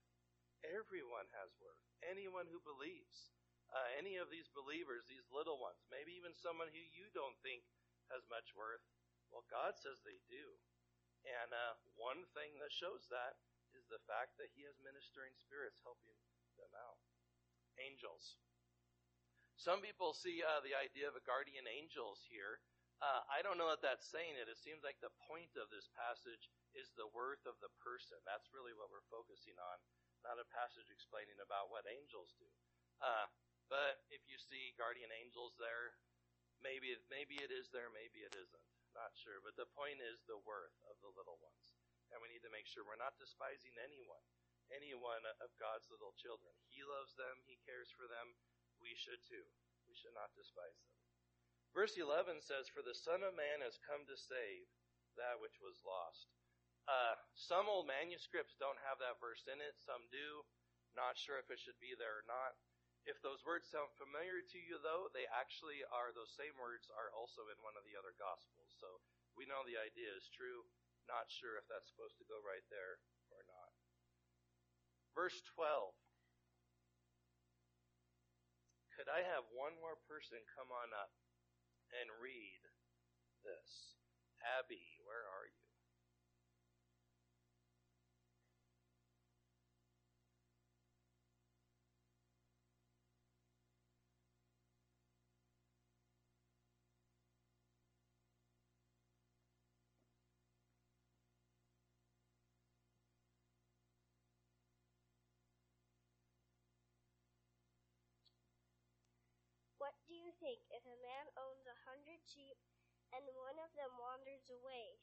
Everyone 0.63 1.27
has 1.35 1.51
worth. 1.61 1.83
Anyone 2.03 2.49
who 2.49 2.59
believes. 2.63 3.31
Uh, 3.71 3.91
any 3.99 4.15
of 4.15 4.31
these 4.31 4.47
believers, 4.55 5.03
these 5.09 5.27
little 5.27 5.59
ones, 5.59 5.83
maybe 5.91 6.15
even 6.15 6.31
someone 6.37 6.71
who 6.71 6.79
you 6.79 7.11
don't 7.11 7.35
think 7.43 7.65
has 8.07 8.23
much 8.31 8.55
worth, 8.55 8.83
well, 9.33 9.43
God 9.51 9.75
says 9.75 9.99
they 10.05 10.21
do. 10.31 10.55
And 11.25 11.51
uh, 11.51 11.75
one 11.97 12.23
thing 12.37 12.55
that 12.61 12.71
shows 12.71 13.09
that 13.09 13.35
is 13.73 13.83
the 13.89 13.99
fact 14.05 14.37
that 14.39 14.53
He 14.53 14.63
has 14.63 14.77
ministering 14.79 15.33
spirits 15.35 15.81
helping 15.83 16.15
them 16.55 16.71
out. 16.77 17.01
Angels. 17.75 18.39
Some 19.59 19.83
people 19.83 20.15
see 20.15 20.39
uh, 20.45 20.63
the 20.63 20.77
idea 20.77 21.09
of 21.09 21.17
a 21.17 21.27
guardian 21.27 21.67
angels 21.67 22.23
here. 22.29 22.63
Uh, 23.03 23.27
I 23.27 23.43
don't 23.43 23.59
know 23.59 23.67
that 23.73 23.83
that's 23.83 24.07
saying 24.07 24.39
it. 24.39 24.47
It 24.47 24.61
seems 24.61 24.87
like 24.87 24.95
the 25.03 25.11
point 25.27 25.51
of 25.59 25.67
this 25.67 25.91
passage 25.91 26.47
is 26.71 26.95
the 26.95 27.11
worth 27.11 27.43
of 27.43 27.59
the 27.59 27.71
person. 27.83 28.15
That's 28.23 28.55
really 28.55 28.71
what 28.71 28.87
we're 28.87 29.03
focusing 29.11 29.59
on, 29.59 29.77
not 30.25 30.41
a 30.41 30.47
passage 30.49 30.89
explaining 30.89 31.37
about 31.39 31.69
what 31.69 31.85
angels 31.85 32.33
do. 32.41 32.49
Uh, 32.99 33.29
but 33.69 34.01
if 34.09 34.25
you 34.25 34.41
see 34.41 34.73
guardian 34.75 35.13
angels 35.13 35.53
there, 35.61 35.95
maybe 36.59 36.97
maybe 37.07 37.37
it 37.39 37.53
is 37.53 37.69
there, 37.69 37.93
maybe 37.93 38.25
it 38.25 38.33
isn't. 38.33 38.67
Not 38.97 39.13
sure. 39.13 39.43
But 39.43 39.59
the 39.59 39.69
point 39.75 40.01
is 40.01 40.23
the 40.25 40.39
worth 40.41 40.75
of 40.89 40.97
the 41.03 41.11
little 41.13 41.37
ones, 41.39 41.75
and 42.09 42.17
we 42.23 42.31
need 42.31 42.45
to 42.47 42.53
make 42.53 42.65
sure 42.65 42.81
we're 42.81 42.99
not 42.99 43.19
despising 43.21 43.75
anyone 43.77 44.23
anyone 44.73 45.21
of 45.41 45.53
God's 45.61 45.85
little 45.93 46.13
children. 46.17 46.53
He 46.69 46.81
loves 46.81 47.13
them, 47.13 47.45
He 47.45 47.61
cares 47.65 47.93
for 47.93 48.09
them. 48.09 48.33
We 48.81 48.97
should 48.97 49.21
too. 49.21 49.45
We 49.85 49.93
should 49.93 50.17
not 50.17 50.33
despise 50.33 50.77
them. 50.81 50.93
Verse 51.75 51.99
11 51.99 52.41
says, 52.41 52.71
For 52.71 52.81
the 52.81 52.95
Son 52.95 53.21
of 53.21 53.35
Man 53.35 53.61
has 53.61 53.83
come 53.83 54.07
to 54.07 54.17
save 54.17 54.65
that 55.19 55.37
which 55.43 55.59
was 55.59 55.83
lost. 55.83 56.31
Uh, 56.85 57.17
some 57.33 57.65
old 57.65 57.89
manuscripts 57.89 58.53
don't 58.61 58.77
have 58.85 59.01
that 59.01 59.17
verse 59.17 59.41
in 59.49 59.57
it, 59.57 59.73
some 59.81 60.05
do. 60.13 60.45
Not 60.93 61.17
sure 61.17 61.41
if 61.41 61.49
it 61.49 61.57
should 61.57 61.77
be 61.81 61.97
there 61.97 62.21
or 62.21 62.27
not. 62.29 62.53
If 63.05 63.21
those 63.21 63.45
words 63.45 63.69
sound 63.69 63.93
familiar 63.97 64.41
to 64.41 64.59
you, 64.61 64.81
though, 64.81 65.09
they 65.13 65.29
actually 65.29 65.85
are, 65.93 66.09
those 66.09 66.33
same 66.33 66.57
words 66.57 66.89
are 66.89 67.13
also 67.13 67.45
in 67.53 67.57
one 67.61 67.77
of 67.77 67.85
the 67.85 67.93
other 67.93 68.17
Gospels. 68.17 68.73
So 68.81 68.89
we 69.37 69.45
know 69.45 69.61
the 69.65 69.77
idea 69.77 70.09
is 70.13 70.29
true. 70.33 70.65
Not 71.05 71.29
sure 71.29 71.57
if 71.61 71.69
that's 71.69 71.89
supposed 71.89 72.17
to 72.17 72.25
go 72.25 72.41
right 72.41 72.65
there 72.73 72.97
or 73.29 73.45
not. 73.45 73.69
Verse 75.13 75.37
12. 75.53 75.93
Could 78.97 79.11
I 79.11 79.21
have 79.21 79.45
one 79.53 79.77
more 79.83 79.99
person 80.09 80.41
come 80.57 80.73
on 80.73 80.89
up 80.95 81.13
and 81.93 82.09
read 82.17 82.61
this? 83.45 84.01
Abby, 84.41 84.81
where 85.05 85.29
are 85.29 85.45
you? 85.45 85.64
You 110.25 110.33
think 110.41 110.57
if 110.73 110.81
a 110.89 110.97
man 111.05 111.29
owns 111.37 111.69
a 111.69 111.77
hundred 111.85 112.17
sheep 112.25 112.57
and 113.13 113.21
one 113.37 113.61
of 113.61 113.69
them 113.77 113.93
wanders 114.01 114.49
away? 114.49 114.97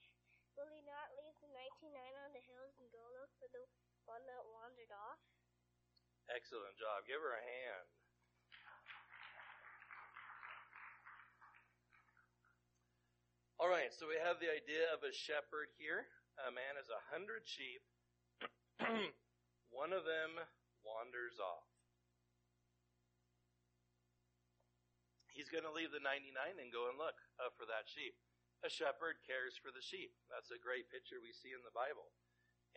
Will 0.58 0.66
he 0.66 0.82
not 0.82 1.14
leave 1.14 1.38
the 1.38 1.48
ninety-nine 1.54 2.16
on 2.26 2.34
the 2.34 2.42
hills 2.42 2.74
and 2.82 2.90
go 2.90 3.06
look 3.14 3.30
for 3.38 3.46
the 3.54 3.62
one 4.04 4.26
that 4.26 4.42
wandered 4.50 4.90
off? 4.90 5.22
Excellent 6.26 6.74
job. 6.74 7.06
Give 7.06 7.22
her 7.22 7.38
a 7.38 7.44
hand. 7.46 7.86
All 13.62 13.70
right, 13.70 13.94
so 13.94 14.10
we 14.10 14.18
have 14.18 14.42
the 14.42 14.50
idea 14.50 14.90
of 14.90 15.06
a 15.06 15.14
shepherd 15.14 15.70
here. 15.78 16.10
A 16.42 16.50
man 16.50 16.74
has 16.74 16.90
a 16.90 16.98
hundred 17.14 17.46
sheep. 17.46 17.86
One 19.70 19.94
of 19.94 20.02
them 20.02 20.34
wanders 20.82 21.38
off. 21.38 21.71
He's 25.32 25.48
going 25.48 25.64
to 25.64 25.72
leave 25.72 25.92
the 25.92 26.04
99 26.04 26.28
and 26.60 26.68
go 26.68 26.92
and 26.92 27.00
look 27.00 27.16
uh, 27.40 27.48
for 27.56 27.64
that 27.68 27.88
sheep. 27.88 28.16
A 28.62 28.70
shepherd 28.70 29.18
cares 29.26 29.58
for 29.58 29.74
the 29.74 29.82
sheep. 29.82 30.14
That's 30.30 30.54
a 30.54 30.60
great 30.60 30.86
picture 30.92 31.18
we 31.18 31.34
see 31.34 31.50
in 31.50 31.64
the 31.66 31.74
Bible. 31.74 32.12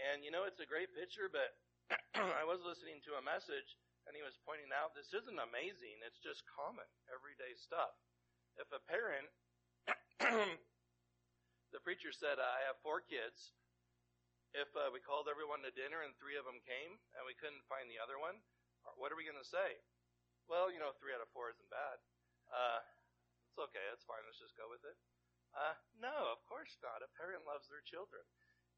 And 0.01 0.25
you 0.25 0.31
know, 0.33 0.47
it's 0.47 0.63
a 0.63 0.67
great 0.67 0.91
picture, 0.91 1.29
but 1.29 1.55
I 2.17 2.43
was 2.47 2.65
listening 2.65 3.03
to 3.05 3.19
a 3.19 3.23
message 3.23 3.77
and 4.09 4.17
he 4.17 4.25
was 4.25 4.37
pointing 4.45 4.69
out 4.73 4.93
this 4.93 5.13
isn't 5.13 5.37
amazing, 5.37 6.01
it's 6.05 6.21
just 6.21 6.45
common, 6.45 6.85
everyday 7.09 7.53
stuff. 7.57 7.93
If 8.57 8.69
a 8.71 8.81
parent, 8.85 9.29
the 11.73 11.81
preacher 11.83 12.13
said, 12.13 12.37
I 12.41 12.65
have 12.69 12.81
four 12.85 13.01
kids. 13.01 13.53
If 14.55 14.71
uh, 14.71 14.87
we 14.93 15.03
called 15.03 15.27
everyone 15.27 15.65
to 15.67 15.73
dinner 15.75 16.05
and 16.05 16.15
three 16.15 16.39
of 16.39 16.47
them 16.47 16.63
came 16.63 16.95
and 17.17 17.27
we 17.27 17.35
couldn't 17.35 17.67
find 17.67 17.91
the 17.91 17.99
other 17.99 18.15
one, 18.15 18.39
what 18.95 19.11
are 19.11 19.19
we 19.19 19.27
going 19.27 19.41
to 19.41 19.45
say? 19.45 19.83
Well, 20.47 20.69
you 20.69 20.79
know, 20.79 20.95
three 20.95 21.11
out 21.11 21.25
of 21.25 21.27
four 21.33 21.51
isn't 21.51 21.73
bad. 21.73 21.97
Uh, 22.49 22.81
it's 23.49 23.59
okay, 23.59 23.85
it's 23.93 24.05
fine, 24.05 24.23
let's 24.25 24.41
just 24.41 24.57
go 24.57 24.67
with 24.67 24.83
it. 24.83 24.97
Uh, 25.55 25.75
no, 25.95 26.35
of 26.35 26.43
course 26.51 26.75
not. 26.83 26.99
A 26.99 27.09
parent 27.15 27.47
loves 27.47 27.71
their 27.71 27.83
children. 27.87 28.21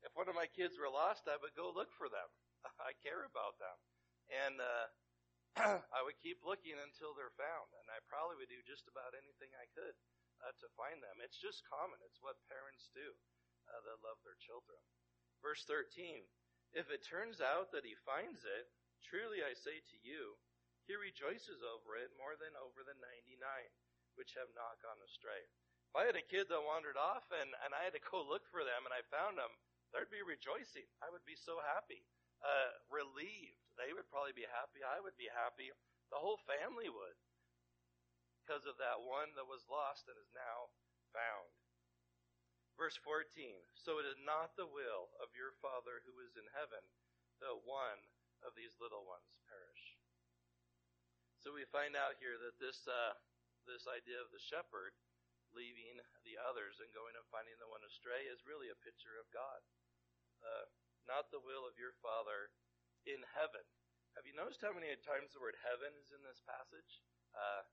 If 0.06 0.14
one 0.14 0.30
of 0.30 0.38
my 0.38 0.46
kids 0.46 0.78
were 0.78 0.92
lost, 0.94 1.26
I 1.26 1.42
would 1.42 1.58
go 1.58 1.74
look 1.74 1.90
for 1.98 2.06
them. 2.06 2.30
I 2.90 2.94
care 3.02 3.26
about 3.26 3.58
them. 3.58 3.78
And 4.30 4.56
uh, 4.62 4.86
I 5.98 6.06
would 6.06 6.22
keep 6.22 6.46
looking 6.46 6.78
until 6.78 7.18
they're 7.18 7.34
found. 7.34 7.74
And 7.82 7.90
I 7.90 7.98
probably 8.06 8.38
would 8.38 8.54
do 8.54 8.62
just 8.62 8.86
about 8.86 9.18
anything 9.18 9.50
I 9.58 9.66
could 9.74 9.98
uh, 10.46 10.54
to 10.62 10.68
find 10.78 11.02
them. 11.02 11.18
It's 11.26 11.42
just 11.42 11.66
common. 11.66 11.98
It's 12.06 12.22
what 12.22 12.38
parents 12.46 12.94
do 12.94 13.10
uh, 13.74 13.82
that 13.82 14.06
love 14.06 14.22
their 14.22 14.38
children. 14.38 14.78
Verse 15.42 15.66
13 15.66 16.22
If 16.78 16.94
it 16.94 17.02
turns 17.02 17.42
out 17.42 17.74
that 17.74 17.90
he 17.90 17.98
finds 18.06 18.46
it, 18.46 18.70
truly 19.02 19.42
I 19.42 19.58
say 19.58 19.82
to 19.82 19.98
you, 20.06 20.38
he 20.88 20.96
rejoices 20.96 21.60
over 21.62 22.00
it 22.00 22.16
more 22.16 22.40
than 22.40 22.56
over 22.56 22.82
the 22.82 22.96
99, 22.96 23.38
which 24.16 24.40
have 24.40 24.50
not 24.56 24.80
gone 24.80 24.98
astray. 25.04 25.44
If 25.92 25.94
I 25.96 26.08
had 26.08 26.16
a 26.16 26.24
kid 26.24 26.48
that 26.48 26.64
wandered 26.64 26.96
off 26.96 27.28
and, 27.32 27.52
and 27.64 27.76
I 27.76 27.84
had 27.84 27.96
to 27.96 28.04
go 28.08 28.24
look 28.24 28.48
for 28.48 28.64
them 28.64 28.88
and 28.88 28.96
I 28.96 29.04
found 29.12 29.36
them, 29.36 29.52
there'd 29.92 30.12
be 30.12 30.24
rejoicing. 30.24 30.88
I 31.04 31.12
would 31.12 31.28
be 31.28 31.36
so 31.36 31.60
happy, 31.60 32.08
uh, 32.40 32.80
relieved. 32.88 33.60
They 33.76 33.92
would 33.92 34.08
probably 34.08 34.36
be 34.36 34.48
happy. 34.48 34.82
I 34.84 35.04
would 35.04 35.20
be 35.20 35.28
happy. 35.28 35.76
The 36.08 36.24
whole 36.24 36.40
family 36.48 36.88
would 36.88 37.20
because 38.48 38.64
of 38.64 38.80
that 38.80 39.04
one 39.04 39.36
that 39.36 39.44
was 39.44 39.68
lost 39.68 40.08
and 40.08 40.16
is 40.16 40.32
now 40.32 40.72
found. 41.12 41.52
Verse 42.80 42.96
14 43.04 43.60
So 43.76 44.00
it 44.00 44.08
is 44.08 44.16
not 44.24 44.56
the 44.56 44.70
will 44.70 45.12
of 45.20 45.36
your 45.36 45.52
Father 45.60 46.00
who 46.08 46.24
is 46.24 46.40
in 46.40 46.48
heaven 46.56 46.80
that 47.44 47.68
one 47.68 48.08
of 48.46 48.56
these 48.56 48.80
little 48.80 49.04
ones. 49.04 49.37
So 51.48 51.56
we 51.56 51.64
find 51.72 51.96
out 51.96 52.20
here 52.20 52.36
that 52.44 52.60
this, 52.60 52.76
uh, 52.92 53.16
this 53.64 53.88
idea 53.88 54.20
of 54.20 54.28
the 54.36 54.44
shepherd 54.52 54.92
leaving 55.56 55.96
the 56.28 56.36
others 56.44 56.84
and 56.84 56.92
going 56.92 57.16
and 57.16 57.24
finding 57.32 57.56
the 57.56 57.72
one 57.72 57.80
astray 57.88 58.28
is 58.28 58.44
really 58.44 58.68
a 58.68 58.84
picture 58.84 59.16
of 59.16 59.32
God. 59.32 59.64
Uh, 60.44 60.68
not 61.08 61.32
the 61.32 61.40
will 61.40 61.64
of 61.64 61.80
your 61.80 61.96
Father 62.04 62.52
in 63.08 63.24
heaven. 63.32 63.64
Have 64.20 64.28
you 64.28 64.36
noticed 64.36 64.60
how 64.60 64.76
many 64.76 64.92
times 65.08 65.32
the 65.32 65.40
word 65.40 65.56
heaven 65.64 65.96
is 65.96 66.12
in 66.12 66.20
this 66.28 66.44
passage? 66.44 67.00
Uh, 67.32 67.64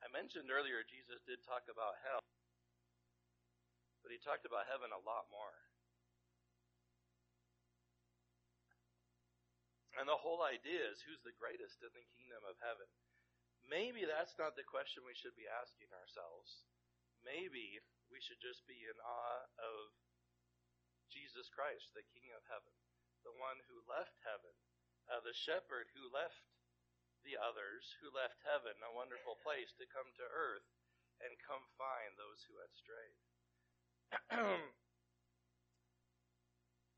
I 0.00 0.08
mentioned 0.08 0.48
earlier 0.48 0.80
Jesus 0.80 1.20
did 1.28 1.44
talk 1.44 1.68
about 1.68 2.00
hell, 2.00 2.24
but 4.00 4.08
he 4.08 4.24
talked 4.24 4.48
about 4.48 4.72
heaven 4.72 4.88
a 4.88 5.04
lot 5.04 5.28
more. 5.28 5.52
And 10.00 10.08
the 10.08 10.18
whole 10.18 10.40
idea 10.40 10.80
is 10.88 11.04
who's 11.04 11.20
the 11.20 11.36
greatest 11.36 11.84
in 11.84 11.92
the 11.92 12.08
kingdom 12.16 12.40
of 12.48 12.56
heaven? 12.64 12.88
Maybe 13.68 14.08
that's 14.08 14.34
not 14.40 14.56
the 14.56 14.66
question 14.66 15.04
we 15.04 15.14
should 15.14 15.36
be 15.36 15.46
asking 15.46 15.92
ourselves. 15.92 16.64
Maybe 17.22 17.78
we 18.10 18.18
should 18.18 18.40
just 18.42 18.66
be 18.66 18.76
in 18.88 18.98
awe 18.98 19.44
of 19.60 19.94
Jesus 21.12 21.46
Christ, 21.52 21.92
the 21.92 22.08
King 22.16 22.32
of 22.32 22.42
heaven, 22.48 22.72
the 23.22 23.36
one 23.36 23.60
who 23.68 23.84
left 23.84 24.16
heaven, 24.24 24.56
uh, 25.06 25.20
the 25.20 25.36
shepherd 25.36 25.92
who 25.92 26.08
left 26.08 26.42
the 27.22 27.38
others, 27.38 27.94
who 28.02 28.10
left 28.10 28.42
heaven, 28.42 28.74
a 28.82 28.96
wonderful 28.96 29.38
place, 29.44 29.70
to 29.78 29.86
come 29.92 30.10
to 30.18 30.26
earth 30.26 30.66
and 31.22 31.38
come 31.46 31.62
find 31.78 32.18
those 32.18 32.42
who 32.48 32.58
had 32.58 32.72
strayed. 32.74 33.18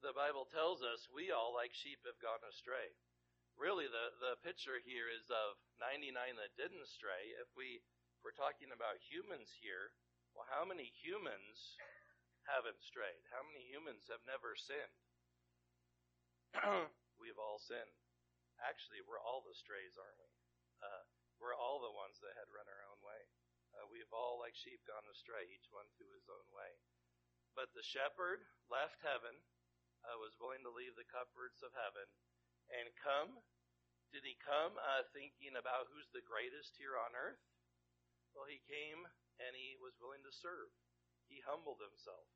the 0.04 0.12
Bible 0.12 0.44
tells 0.52 0.84
us 0.84 1.08
we 1.08 1.32
all, 1.32 1.56
like 1.56 1.72
sheep, 1.72 2.04
have 2.04 2.20
gone 2.20 2.44
astray. 2.44 2.92
Really, 3.56 3.88
the, 3.88 4.12
the 4.20 4.36
picture 4.44 4.76
here 4.84 5.08
is 5.08 5.24
of 5.32 5.56
99 5.80 6.12
that 6.36 6.52
didn't 6.60 6.84
stray. 6.92 7.32
If 7.40 7.48
we, 7.56 7.80
if 7.80 8.20
we're 8.20 8.36
talking 8.36 8.68
about 8.68 9.00
humans 9.00 9.48
here, 9.64 9.96
well, 10.36 10.44
how 10.44 10.68
many 10.68 10.92
humans 11.00 11.56
haven't 12.52 12.84
strayed? 12.84 13.24
How 13.32 13.40
many 13.48 13.64
humans 13.64 14.04
have 14.12 14.20
never 14.28 14.52
sinned? 14.60 15.00
We've 17.22 17.40
all 17.40 17.56
sinned. 17.56 17.96
Actually, 18.60 19.00
we're 19.08 19.24
all 19.24 19.40
the 19.40 19.56
strays, 19.56 19.96
aren't 19.96 20.20
we? 20.20 20.30
Uh, 20.84 21.02
we're 21.40 21.56
all 21.56 21.80
the 21.80 21.96
ones 21.96 22.20
that 22.20 22.36
had 22.36 22.52
run 22.52 22.68
our 22.68 22.84
own 22.92 23.00
way. 23.02 23.18
Uh, 23.74 23.90
we've 23.90 24.14
all, 24.14 24.38
like 24.38 24.54
sheep, 24.54 24.78
gone 24.86 25.02
astray, 25.10 25.42
each 25.50 25.66
one 25.74 25.90
to 25.98 26.06
his 26.14 26.30
own 26.30 26.46
way. 26.54 26.78
But 27.58 27.74
the 27.74 27.82
shepherd 27.82 28.46
left 28.70 29.02
heaven 29.02 29.42
uh, 30.04 30.20
was 30.20 30.36
willing 30.36 30.62
to 30.64 30.72
leave 30.72 30.94
the 30.96 31.08
cupboards 31.08 31.64
of 31.64 31.72
heaven 31.72 32.06
and 32.70 32.92
come. 33.00 33.40
Did 34.12 34.22
he 34.22 34.38
come 34.38 34.78
uh, 34.78 35.02
thinking 35.10 35.58
about 35.58 35.90
who's 35.90 36.08
the 36.14 36.22
greatest 36.22 36.78
here 36.78 36.94
on 36.94 37.18
earth? 37.18 37.42
Well, 38.36 38.46
he 38.46 38.62
came 38.66 39.02
and 39.42 39.52
he 39.58 39.74
was 39.80 39.98
willing 39.98 40.22
to 40.22 40.30
serve. 40.30 40.70
He 41.26 41.42
humbled 41.42 41.82
himself. 41.82 42.28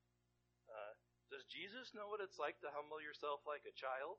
Uh, 0.66 0.94
does 1.28 1.44
Jesus 1.46 1.92
know 1.92 2.08
what 2.08 2.24
it's 2.24 2.40
like 2.40 2.58
to 2.64 2.72
humble 2.72 2.98
yourself 2.98 3.44
like 3.44 3.62
a 3.68 3.74
child? 3.76 4.18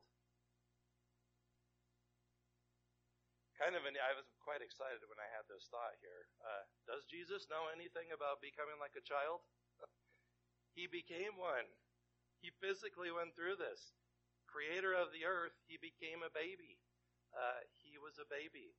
Kind 3.60 3.76
of, 3.76 3.84
an, 3.84 3.92
I 4.00 4.16
was 4.16 4.24
quite 4.40 4.64
excited 4.64 5.04
when 5.04 5.20
I 5.20 5.28
had 5.28 5.44
this 5.44 5.68
thought 5.68 6.00
here. 6.00 6.32
Uh, 6.40 6.64
does 6.88 7.04
Jesus 7.04 7.44
know 7.52 7.68
anything 7.68 8.08
about 8.08 8.40
becoming 8.40 8.80
like 8.80 8.96
a 8.96 9.04
child? 9.04 9.44
he 10.78 10.88
became 10.88 11.36
one. 11.36 11.68
He 12.40 12.50
physically 12.60 13.12
went 13.12 13.36
through 13.36 13.60
this. 13.60 13.92
Creator 14.48 14.96
of 14.96 15.12
the 15.14 15.28
earth, 15.28 15.54
he 15.68 15.78
became 15.78 16.24
a 16.24 16.32
baby. 16.32 16.80
Uh, 17.30 17.62
he 17.78 18.00
was 18.00 18.18
a 18.18 18.26
baby. 18.26 18.74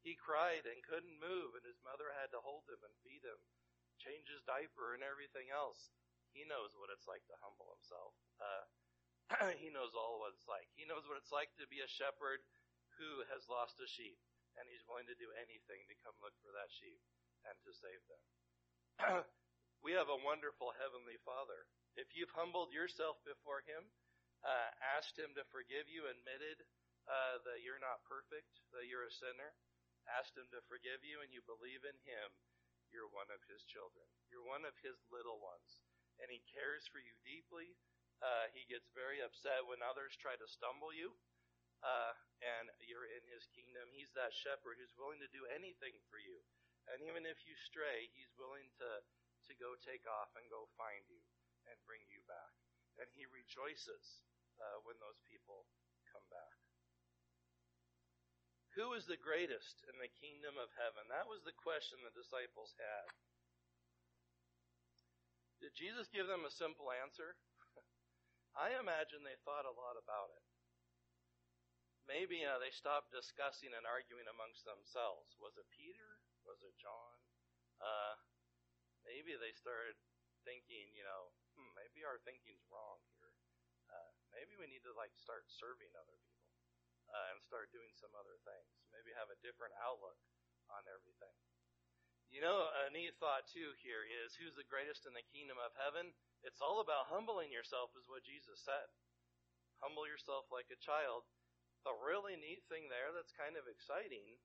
He 0.00 0.16
cried 0.16 0.64
and 0.64 0.86
couldn't 0.86 1.20
move, 1.20 1.58
and 1.58 1.66
his 1.66 1.82
mother 1.84 2.14
had 2.14 2.32
to 2.32 2.40
hold 2.40 2.64
him 2.70 2.80
and 2.80 2.94
feed 3.04 3.20
him, 3.20 3.40
change 4.00 4.30
his 4.30 4.46
diaper, 4.46 4.96
and 4.96 5.04
everything 5.04 5.52
else. 5.52 5.92
He 6.32 6.46
knows 6.46 6.72
what 6.78 6.94
it's 6.94 7.10
like 7.10 7.26
to 7.28 7.40
humble 7.42 7.74
himself. 7.74 8.14
Uh, 8.38 8.64
he 9.62 9.68
knows 9.68 9.92
all 9.92 10.22
what 10.22 10.32
it's 10.32 10.48
like. 10.48 10.70
He 10.78 10.86
knows 10.86 11.04
what 11.04 11.18
it's 11.18 11.34
like 11.34 11.52
to 11.58 11.68
be 11.68 11.82
a 11.82 11.90
shepherd 11.90 12.40
who 12.96 13.26
has 13.28 13.50
lost 13.50 13.82
a 13.82 13.88
sheep, 13.90 14.16
and 14.56 14.70
he's 14.70 14.86
willing 14.86 15.10
to 15.10 15.18
do 15.18 15.28
anything 15.36 15.84
to 15.90 16.00
come 16.00 16.16
look 16.22 16.36
for 16.40 16.54
that 16.54 16.70
sheep 16.70 17.02
and 17.44 17.56
to 17.66 17.72
save 17.74 18.02
them. 18.08 18.22
we 19.84 19.92
have 19.92 20.08
a 20.08 20.24
wonderful 20.24 20.72
Heavenly 20.76 21.18
Father. 21.26 21.68
If 22.00 22.16
you've 22.16 22.32
humbled 22.32 22.72
yourself 22.72 23.20
before 23.28 23.60
Him, 23.68 23.84
uh, 24.40 24.72
asked 24.96 25.20
Him 25.20 25.36
to 25.36 25.44
forgive 25.52 25.84
you, 25.84 26.08
admitted 26.08 26.64
uh, 27.04 27.44
that 27.44 27.60
you're 27.60 27.76
not 27.76 28.00
perfect, 28.08 28.64
that 28.72 28.88
you're 28.88 29.04
a 29.04 29.12
sinner, 29.12 29.52
asked 30.08 30.32
Him 30.32 30.48
to 30.56 30.64
forgive 30.64 31.04
you, 31.04 31.20
and 31.20 31.28
you 31.28 31.44
believe 31.44 31.84
in 31.84 32.00
Him, 32.08 32.32
you're 32.88 33.12
one 33.12 33.28
of 33.28 33.44
His 33.52 33.68
children. 33.68 34.08
You're 34.32 34.48
one 34.48 34.64
of 34.64 34.72
His 34.80 34.96
little 35.12 35.44
ones. 35.44 35.84
And 36.24 36.32
He 36.32 36.40
cares 36.48 36.88
for 36.88 37.04
you 37.04 37.12
deeply. 37.20 37.76
Uh, 38.24 38.48
he 38.52 38.68
gets 38.68 38.88
very 38.92 39.20
upset 39.20 39.64
when 39.64 39.80
others 39.80 40.16
try 40.16 40.36
to 40.40 40.48
stumble 40.48 40.92
you. 40.92 41.12
Uh, 41.80 42.12
and 42.44 42.68
you're 42.84 43.08
in 43.08 43.24
his 43.32 43.48
kingdom. 43.56 43.88
He's 43.88 44.12
that 44.12 44.36
shepherd 44.36 44.76
who's 44.76 44.92
willing 45.00 45.20
to 45.24 45.32
do 45.32 45.48
anything 45.48 45.96
for 46.12 46.20
you. 46.20 46.36
And 46.92 47.00
even 47.04 47.24
if 47.24 47.40
you 47.48 47.56
stray, 47.56 48.12
he's 48.12 48.28
willing 48.36 48.68
to, 48.76 49.00
to 49.48 49.52
go 49.56 49.72
take 49.80 50.04
off 50.04 50.28
and 50.36 50.44
go 50.52 50.68
find 50.76 51.00
you 51.08 51.24
and 51.70 51.78
bring 51.86 52.02
you 52.10 52.20
back. 52.26 52.52
And 52.98 53.08
he 53.14 53.24
rejoices 53.30 54.26
uh, 54.58 54.82
when 54.84 54.98
those 54.98 55.22
people 55.24 55.70
come 56.10 56.26
back. 56.28 56.58
Who 58.78 58.94
is 58.94 59.06
the 59.06 59.18
greatest 59.18 59.82
in 59.86 59.98
the 59.98 60.10
kingdom 60.20 60.58
of 60.58 60.70
heaven? 60.74 61.06
That 61.10 61.26
was 61.26 61.42
the 61.42 61.56
question 61.56 62.02
the 62.02 62.14
disciples 62.14 62.74
had. 62.78 63.08
Did 65.58 65.74
Jesus 65.78 66.10
give 66.10 66.30
them 66.30 66.46
a 66.46 66.52
simple 66.52 66.90
answer? 66.90 67.34
I 68.56 68.78
imagine 68.78 69.22
they 69.22 69.38
thought 69.42 69.66
a 69.66 69.74
lot 69.74 69.98
about 69.98 70.30
it 70.34 70.44
maybe 72.10 72.42
uh, 72.42 72.58
they 72.58 72.74
stopped 72.74 73.14
discussing 73.14 73.70
and 73.70 73.86
arguing 73.86 74.26
amongst 74.26 74.66
themselves. 74.66 75.38
Was 75.38 75.54
it 75.54 75.70
Peter? 75.70 76.18
Was 76.42 76.58
it 76.66 76.74
John? 76.82 77.16
Uh, 77.78 78.18
maybe 79.06 79.38
they 79.38 79.54
started 79.54 79.94
thinking, 80.42 80.90
you 80.98 81.06
know, 81.06 81.30
maybe 81.76 82.06
our 82.06 82.20
thinking's 82.22 82.66
wrong 82.70 83.00
here. 83.16 83.32
Uh, 83.90 84.10
maybe 84.34 84.54
we 84.58 84.70
need 84.70 84.84
to 84.86 84.94
like 84.94 85.14
start 85.18 85.46
serving 85.50 85.90
other 85.98 86.16
people 86.26 86.54
uh, 87.10 87.34
and 87.34 87.42
start 87.42 87.74
doing 87.74 87.90
some 87.98 88.14
other 88.14 88.38
things. 88.46 88.70
Maybe 88.94 89.10
have 89.14 89.30
a 89.32 89.42
different 89.42 89.74
outlook 89.80 90.18
on 90.70 90.86
everything. 90.86 91.34
You 92.30 92.46
know, 92.46 92.70
a 92.86 92.94
neat 92.94 93.18
thought 93.18 93.50
too 93.50 93.74
here 93.82 94.06
is 94.06 94.38
who's 94.38 94.54
the 94.54 94.68
greatest 94.70 95.02
in 95.02 95.18
the 95.18 95.26
kingdom 95.34 95.58
of 95.58 95.74
heaven? 95.74 96.14
It's 96.46 96.62
all 96.62 96.78
about 96.78 97.10
humbling 97.10 97.50
yourself, 97.50 97.90
is 97.98 98.06
what 98.06 98.22
Jesus 98.22 98.62
said. 98.62 98.86
Humble 99.82 100.06
yourself 100.06 100.46
like 100.54 100.70
a 100.70 100.78
child 100.78 101.26
the 101.84 101.96
really 101.96 102.36
neat 102.36 102.60
thing 102.68 102.92
there 102.92 103.12
that's 103.12 103.32
kind 103.32 103.56
of 103.56 103.64
exciting 103.64 104.36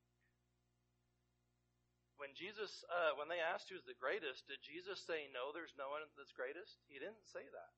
when 2.15 2.31
Jesus, 2.31 2.83
uh, 2.87 3.15
when 3.19 3.27
they 3.27 3.43
asked 3.43 3.67
who's 3.67 3.83
the 3.83 3.97
greatest, 3.97 4.47
did 4.47 4.63
Jesus 4.63 5.03
say, 5.03 5.27
no, 5.35 5.51
there's 5.51 5.75
no 5.75 5.91
one 5.91 6.03
that's 6.15 6.31
greatest? 6.31 6.79
He 6.87 6.95
didn't 6.95 7.27
say 7.27 7.43
that. 7.43 7.71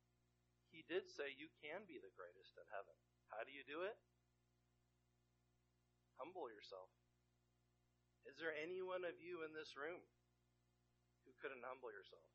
He 0.69 0.85
did 0.85 1.09
say 1.09 1.33
you 1.33 1.49
can 1.63 1.87
be 1.89 1.97
the 1.97 2.13
greatest 2.13 2.53
in 2.59 2.67
heaven. 2.69 2.93
How 3.33 3.41
do 3.41 3.51
you 3.51 3.65
do 3.65 3.81
it? 3.87 3.97
Humble 6.21 6.49
yourself. 6.49 6.89
Is 8.27 8.37
there 8.37 8.53
any 8.53 8.83
one 8.83 9.07
of 9.07 9.17
you 9.17 9.41
in 9.47 9.55
this 9.55 9.73
room 9.79 10.03
who 11.23 11.31
couldn't 11.39 11.63
humble 11.63 11.89
yourself? 11.89 12.27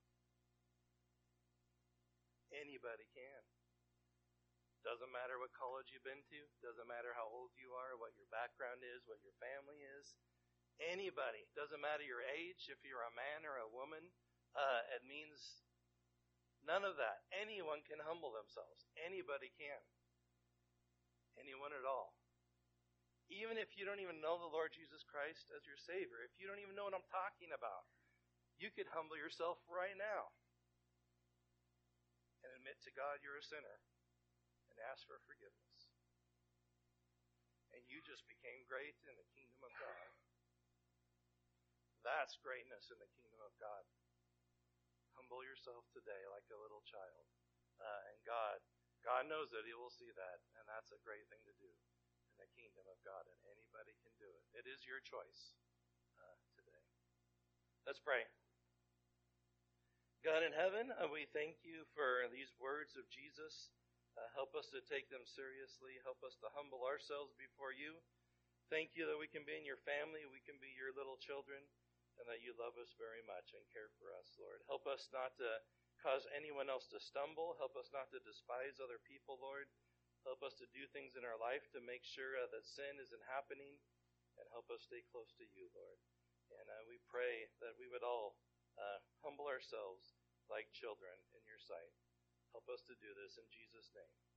Anybody 2.51 3.07
can. 3.13 3.43
Doesn't 4.83 5.15
matter 5.15 5.39
what 5.39 5.55
college 5.55 5.95
you've 5.95 6.03
been 6.03 6.27
to, 6.27 6.41
doesn't 6.59 6.91
matter 6.91 7.15
how 7.15 7.31
old 7.31 7.55
you 7.55 7.71
are, 7.71 7.95
what 7.95 8.19
your 8.19 8.27
background 8.35 8.83
is, 8.83 9.07
what 9.07 9.23
your 9.23 9.37
family 9.39 9.79
is. 9.79 10.19
Anybody, 10.81 11.45
doesn't 11.53 11.83
matter 11.83 12.05
your 12.05 12.25
age, 12.25 12.73
if 12.73 12.81
you're 12.85 13.05
a 13.05 13.13
man 13.19 13.45
or 13.45 13.61
a 13.61 13.71
woman, 13.71 14.03
uh, 14.57 14.81
it 14.97 15.05
means 15.05 15.65
none 16.65 16.85
of 16.85 16.97
that. 16.97 17.25
Anyone 17.33 17.85
can 17.85 18.01
humble 18.03 18.33
themselves. 18.33 18.89
Anybody 18.97 19.53
can. 19.57 19.81
Anyone 21.41 21.73
at 21.73 21.89
all. 21.89 22.17
Even 23.33 23.57
if 23.57 23.73
you 23.81 23.89
don't 23.89 24.03
even 24.03 24.21
know 24.21 24.37
the 24.37 24.51
Lord 24.53 24.77
Jesus 24.77 25.01
Christ 25.09 25.49
as 25.57 25.65
your 25.65 25.81
Savior, 25.81 26.21
if 26.21 26.37
you 26.37 26.45
don't 26.45 26.61
even 26.61 26.77
know 26.77 26.85
what 26.85 26.97
I'm 26.97 27.09
talking 27.09 27.55
about, 27.57 27.89
you 28.61 28.69
could 28.69 28.93
humble 28.93 29.17
yourself 29.17 29.57
right 29.65 29.97
now 29.97 30.29
and 32.45 32.53
admit 32.59 32.77
to 32.85 32.93
God 32.93 33.25
you're 33.25 33.41
a 33.41 33.45
sinner 33.45 33.79
and 34.69 34.77
ask 34.93 35.09
for 35.09 35.17
forgiveness. 35.25 35.89
And 37.73 37.81
you 37.89 38.05
just 38.05 38.29
became 38.29 38.69
great 38.69 38.99
in 39.09 39.17
the 39.17 39.29
kingdom 39.33 39.65
of 39.65 39.73
God. 39.81 40.09
That's 42.03 42.35
greatness 42.43 42.91
in 42.91 42.99
the 42.99 43.11
kingdom 43.15 43.39
of 43.43 43.55
God. 43.63 43.87
Humble 45.15 45.47
yourself 45.47 45.87
today 45.95 46.23
like 46.35 46.47
a 46.51 46.59
little 46.59 46.83
child. 46.83 47.27
Uh, 47.79 48.01
and 48.11 48.19
God, 48.27 48.59
God 49.07 49.31
knows 49.31 49.55
that 49.55 49.67
He 49.67 49.75
will 49.75 49.95
see 49.95 50.11
that, 50.15 50.39
and 50.59 50.67
that's 50.67 50.91
a 50.91 51.03
great 51.07 51.27
thing 51.31 51.43
to 51.47 51.55
do 51.63 51.71
in 51.71 52.37
the 52.43 52.51
kingdom 52.59 52.87
of 52.91 52.99
God, 53.07 53.23
and 53.27 53.39
anybody 53.55 53.95
can 54.03 54.15
do 54.19 54.27
it. 54.27 54.45
It 54.55 54.67
is 54.67 54.83
your 54.83 54.99
choice 55.03 55.55
uh, 56.19 56.39
today. 56.59 56.83
Let's 57.87 58.03
pray. 58.03 58.27
God 60.23 60.47
in 60.47 60.55
heaven, 60.55 60.95
uh, 61.03 61.11
we 61.11 61.27
thank 61.35 61.67
you 61.67 61.83
for 61.99 62.31
these 62.31 62.55
words 62.63 62.95
of 62.95 63.11
Jesus. 63.11 63.75
Uh, 64.15 64.31
help 64.39 64.55
us 64.55 64.71
to 64.71 64.79
take 64.87 65.11
them 65.11 65.27
seriously. 65.27 65.99
Help 66.07 66.23
us 66.23 66.39
to 66.39 66.53
humble 66.55 66.87
ourselves 66.87 67.35
before 67.35 67.75
you. 67.75 67.99
Thank 68.71 68.95
you 68.95 69.05
that 69.11 69.19
we 69.19 69.27
can 69.27 69.43
be 69.43 69.59
in 69.59 69.67
your 69.67 69.83
family, 69.83 70.25
we 70.31 70.41
can 70.47 70.57
be 70.63 70.71
your 70.79 70.95
little 70.97 71.19
children, 71.21 71.61
and 72.21 72.27
that 72.29 72.45
you 72.45 72.53
love 72.57 72.77
us 72.77 72.93
very 72.99 73.25
much 73.25 73.55
and 73.57 73.65
care 73.73 73.89
for 73.97 74.13
us, 74.17 74.37
Lord. 74.37 74.61
Help 74.69 74.85
us 74.89 75.09
not 75.13 75.37
to 75.41 75.49
cause 76.03 76.27
anyone 76.35 76.67
else 76.67 76.91
to 76.91 76.99
stumble. 76.99 77.55
Help 77.57 77.79
us 77.79 77.89
not 77.95 78.11
to 78.11 78.21
despise 78.27 78.83
other 78.83 78.99
people, 79.07 79.39
Lord. 79.39 79.71
Help 80.27 80.43
us 80.47 80.55
to 80.63 80.71
do 80.71 80.87
things 80.91 81.19
in 81.19 81.27
our 81.27 81.39
life 81.39 81.67
to 81.75 81.83
make 81.83 82.07
sure 82.07 82.39
uh, 82.39 82.47
that 82.55 82.63
sin 82.63 82.99
isn't 83.03 83.27
happening, 83.27 83.75
and 84.39 84.47
help 84.55 84.71
us 84.71 84.87
stay 84.87 85.03
close 85.11 85.35
to 85.39 85.47
you, 85.51 85.67
Lord. 85.75 85.99
And 86.55 86.67
uh, 86.71 86.87
we 86.87 87.03
pray 87.11 87.51
that 87.59 87.75
we 87.75 87.91
would 87.91 88.07
all 88.07 88.39
uh, 88.79 89.03
humble 89.25 89.51
ourselves 89.51 90.15
like 90.47 90.71
children 90.71 91.17
in 91.35 91.43
your 91.43 91.59
sight. 91.59 91.95
Help 92.55 92.69
us 92.71 92.85
to 92.87 92.95
do 93.03 93.11
this 93.17 93.41
in 93.41 93.47
Jesus' 93.51 93.91
name. 93.97 94.32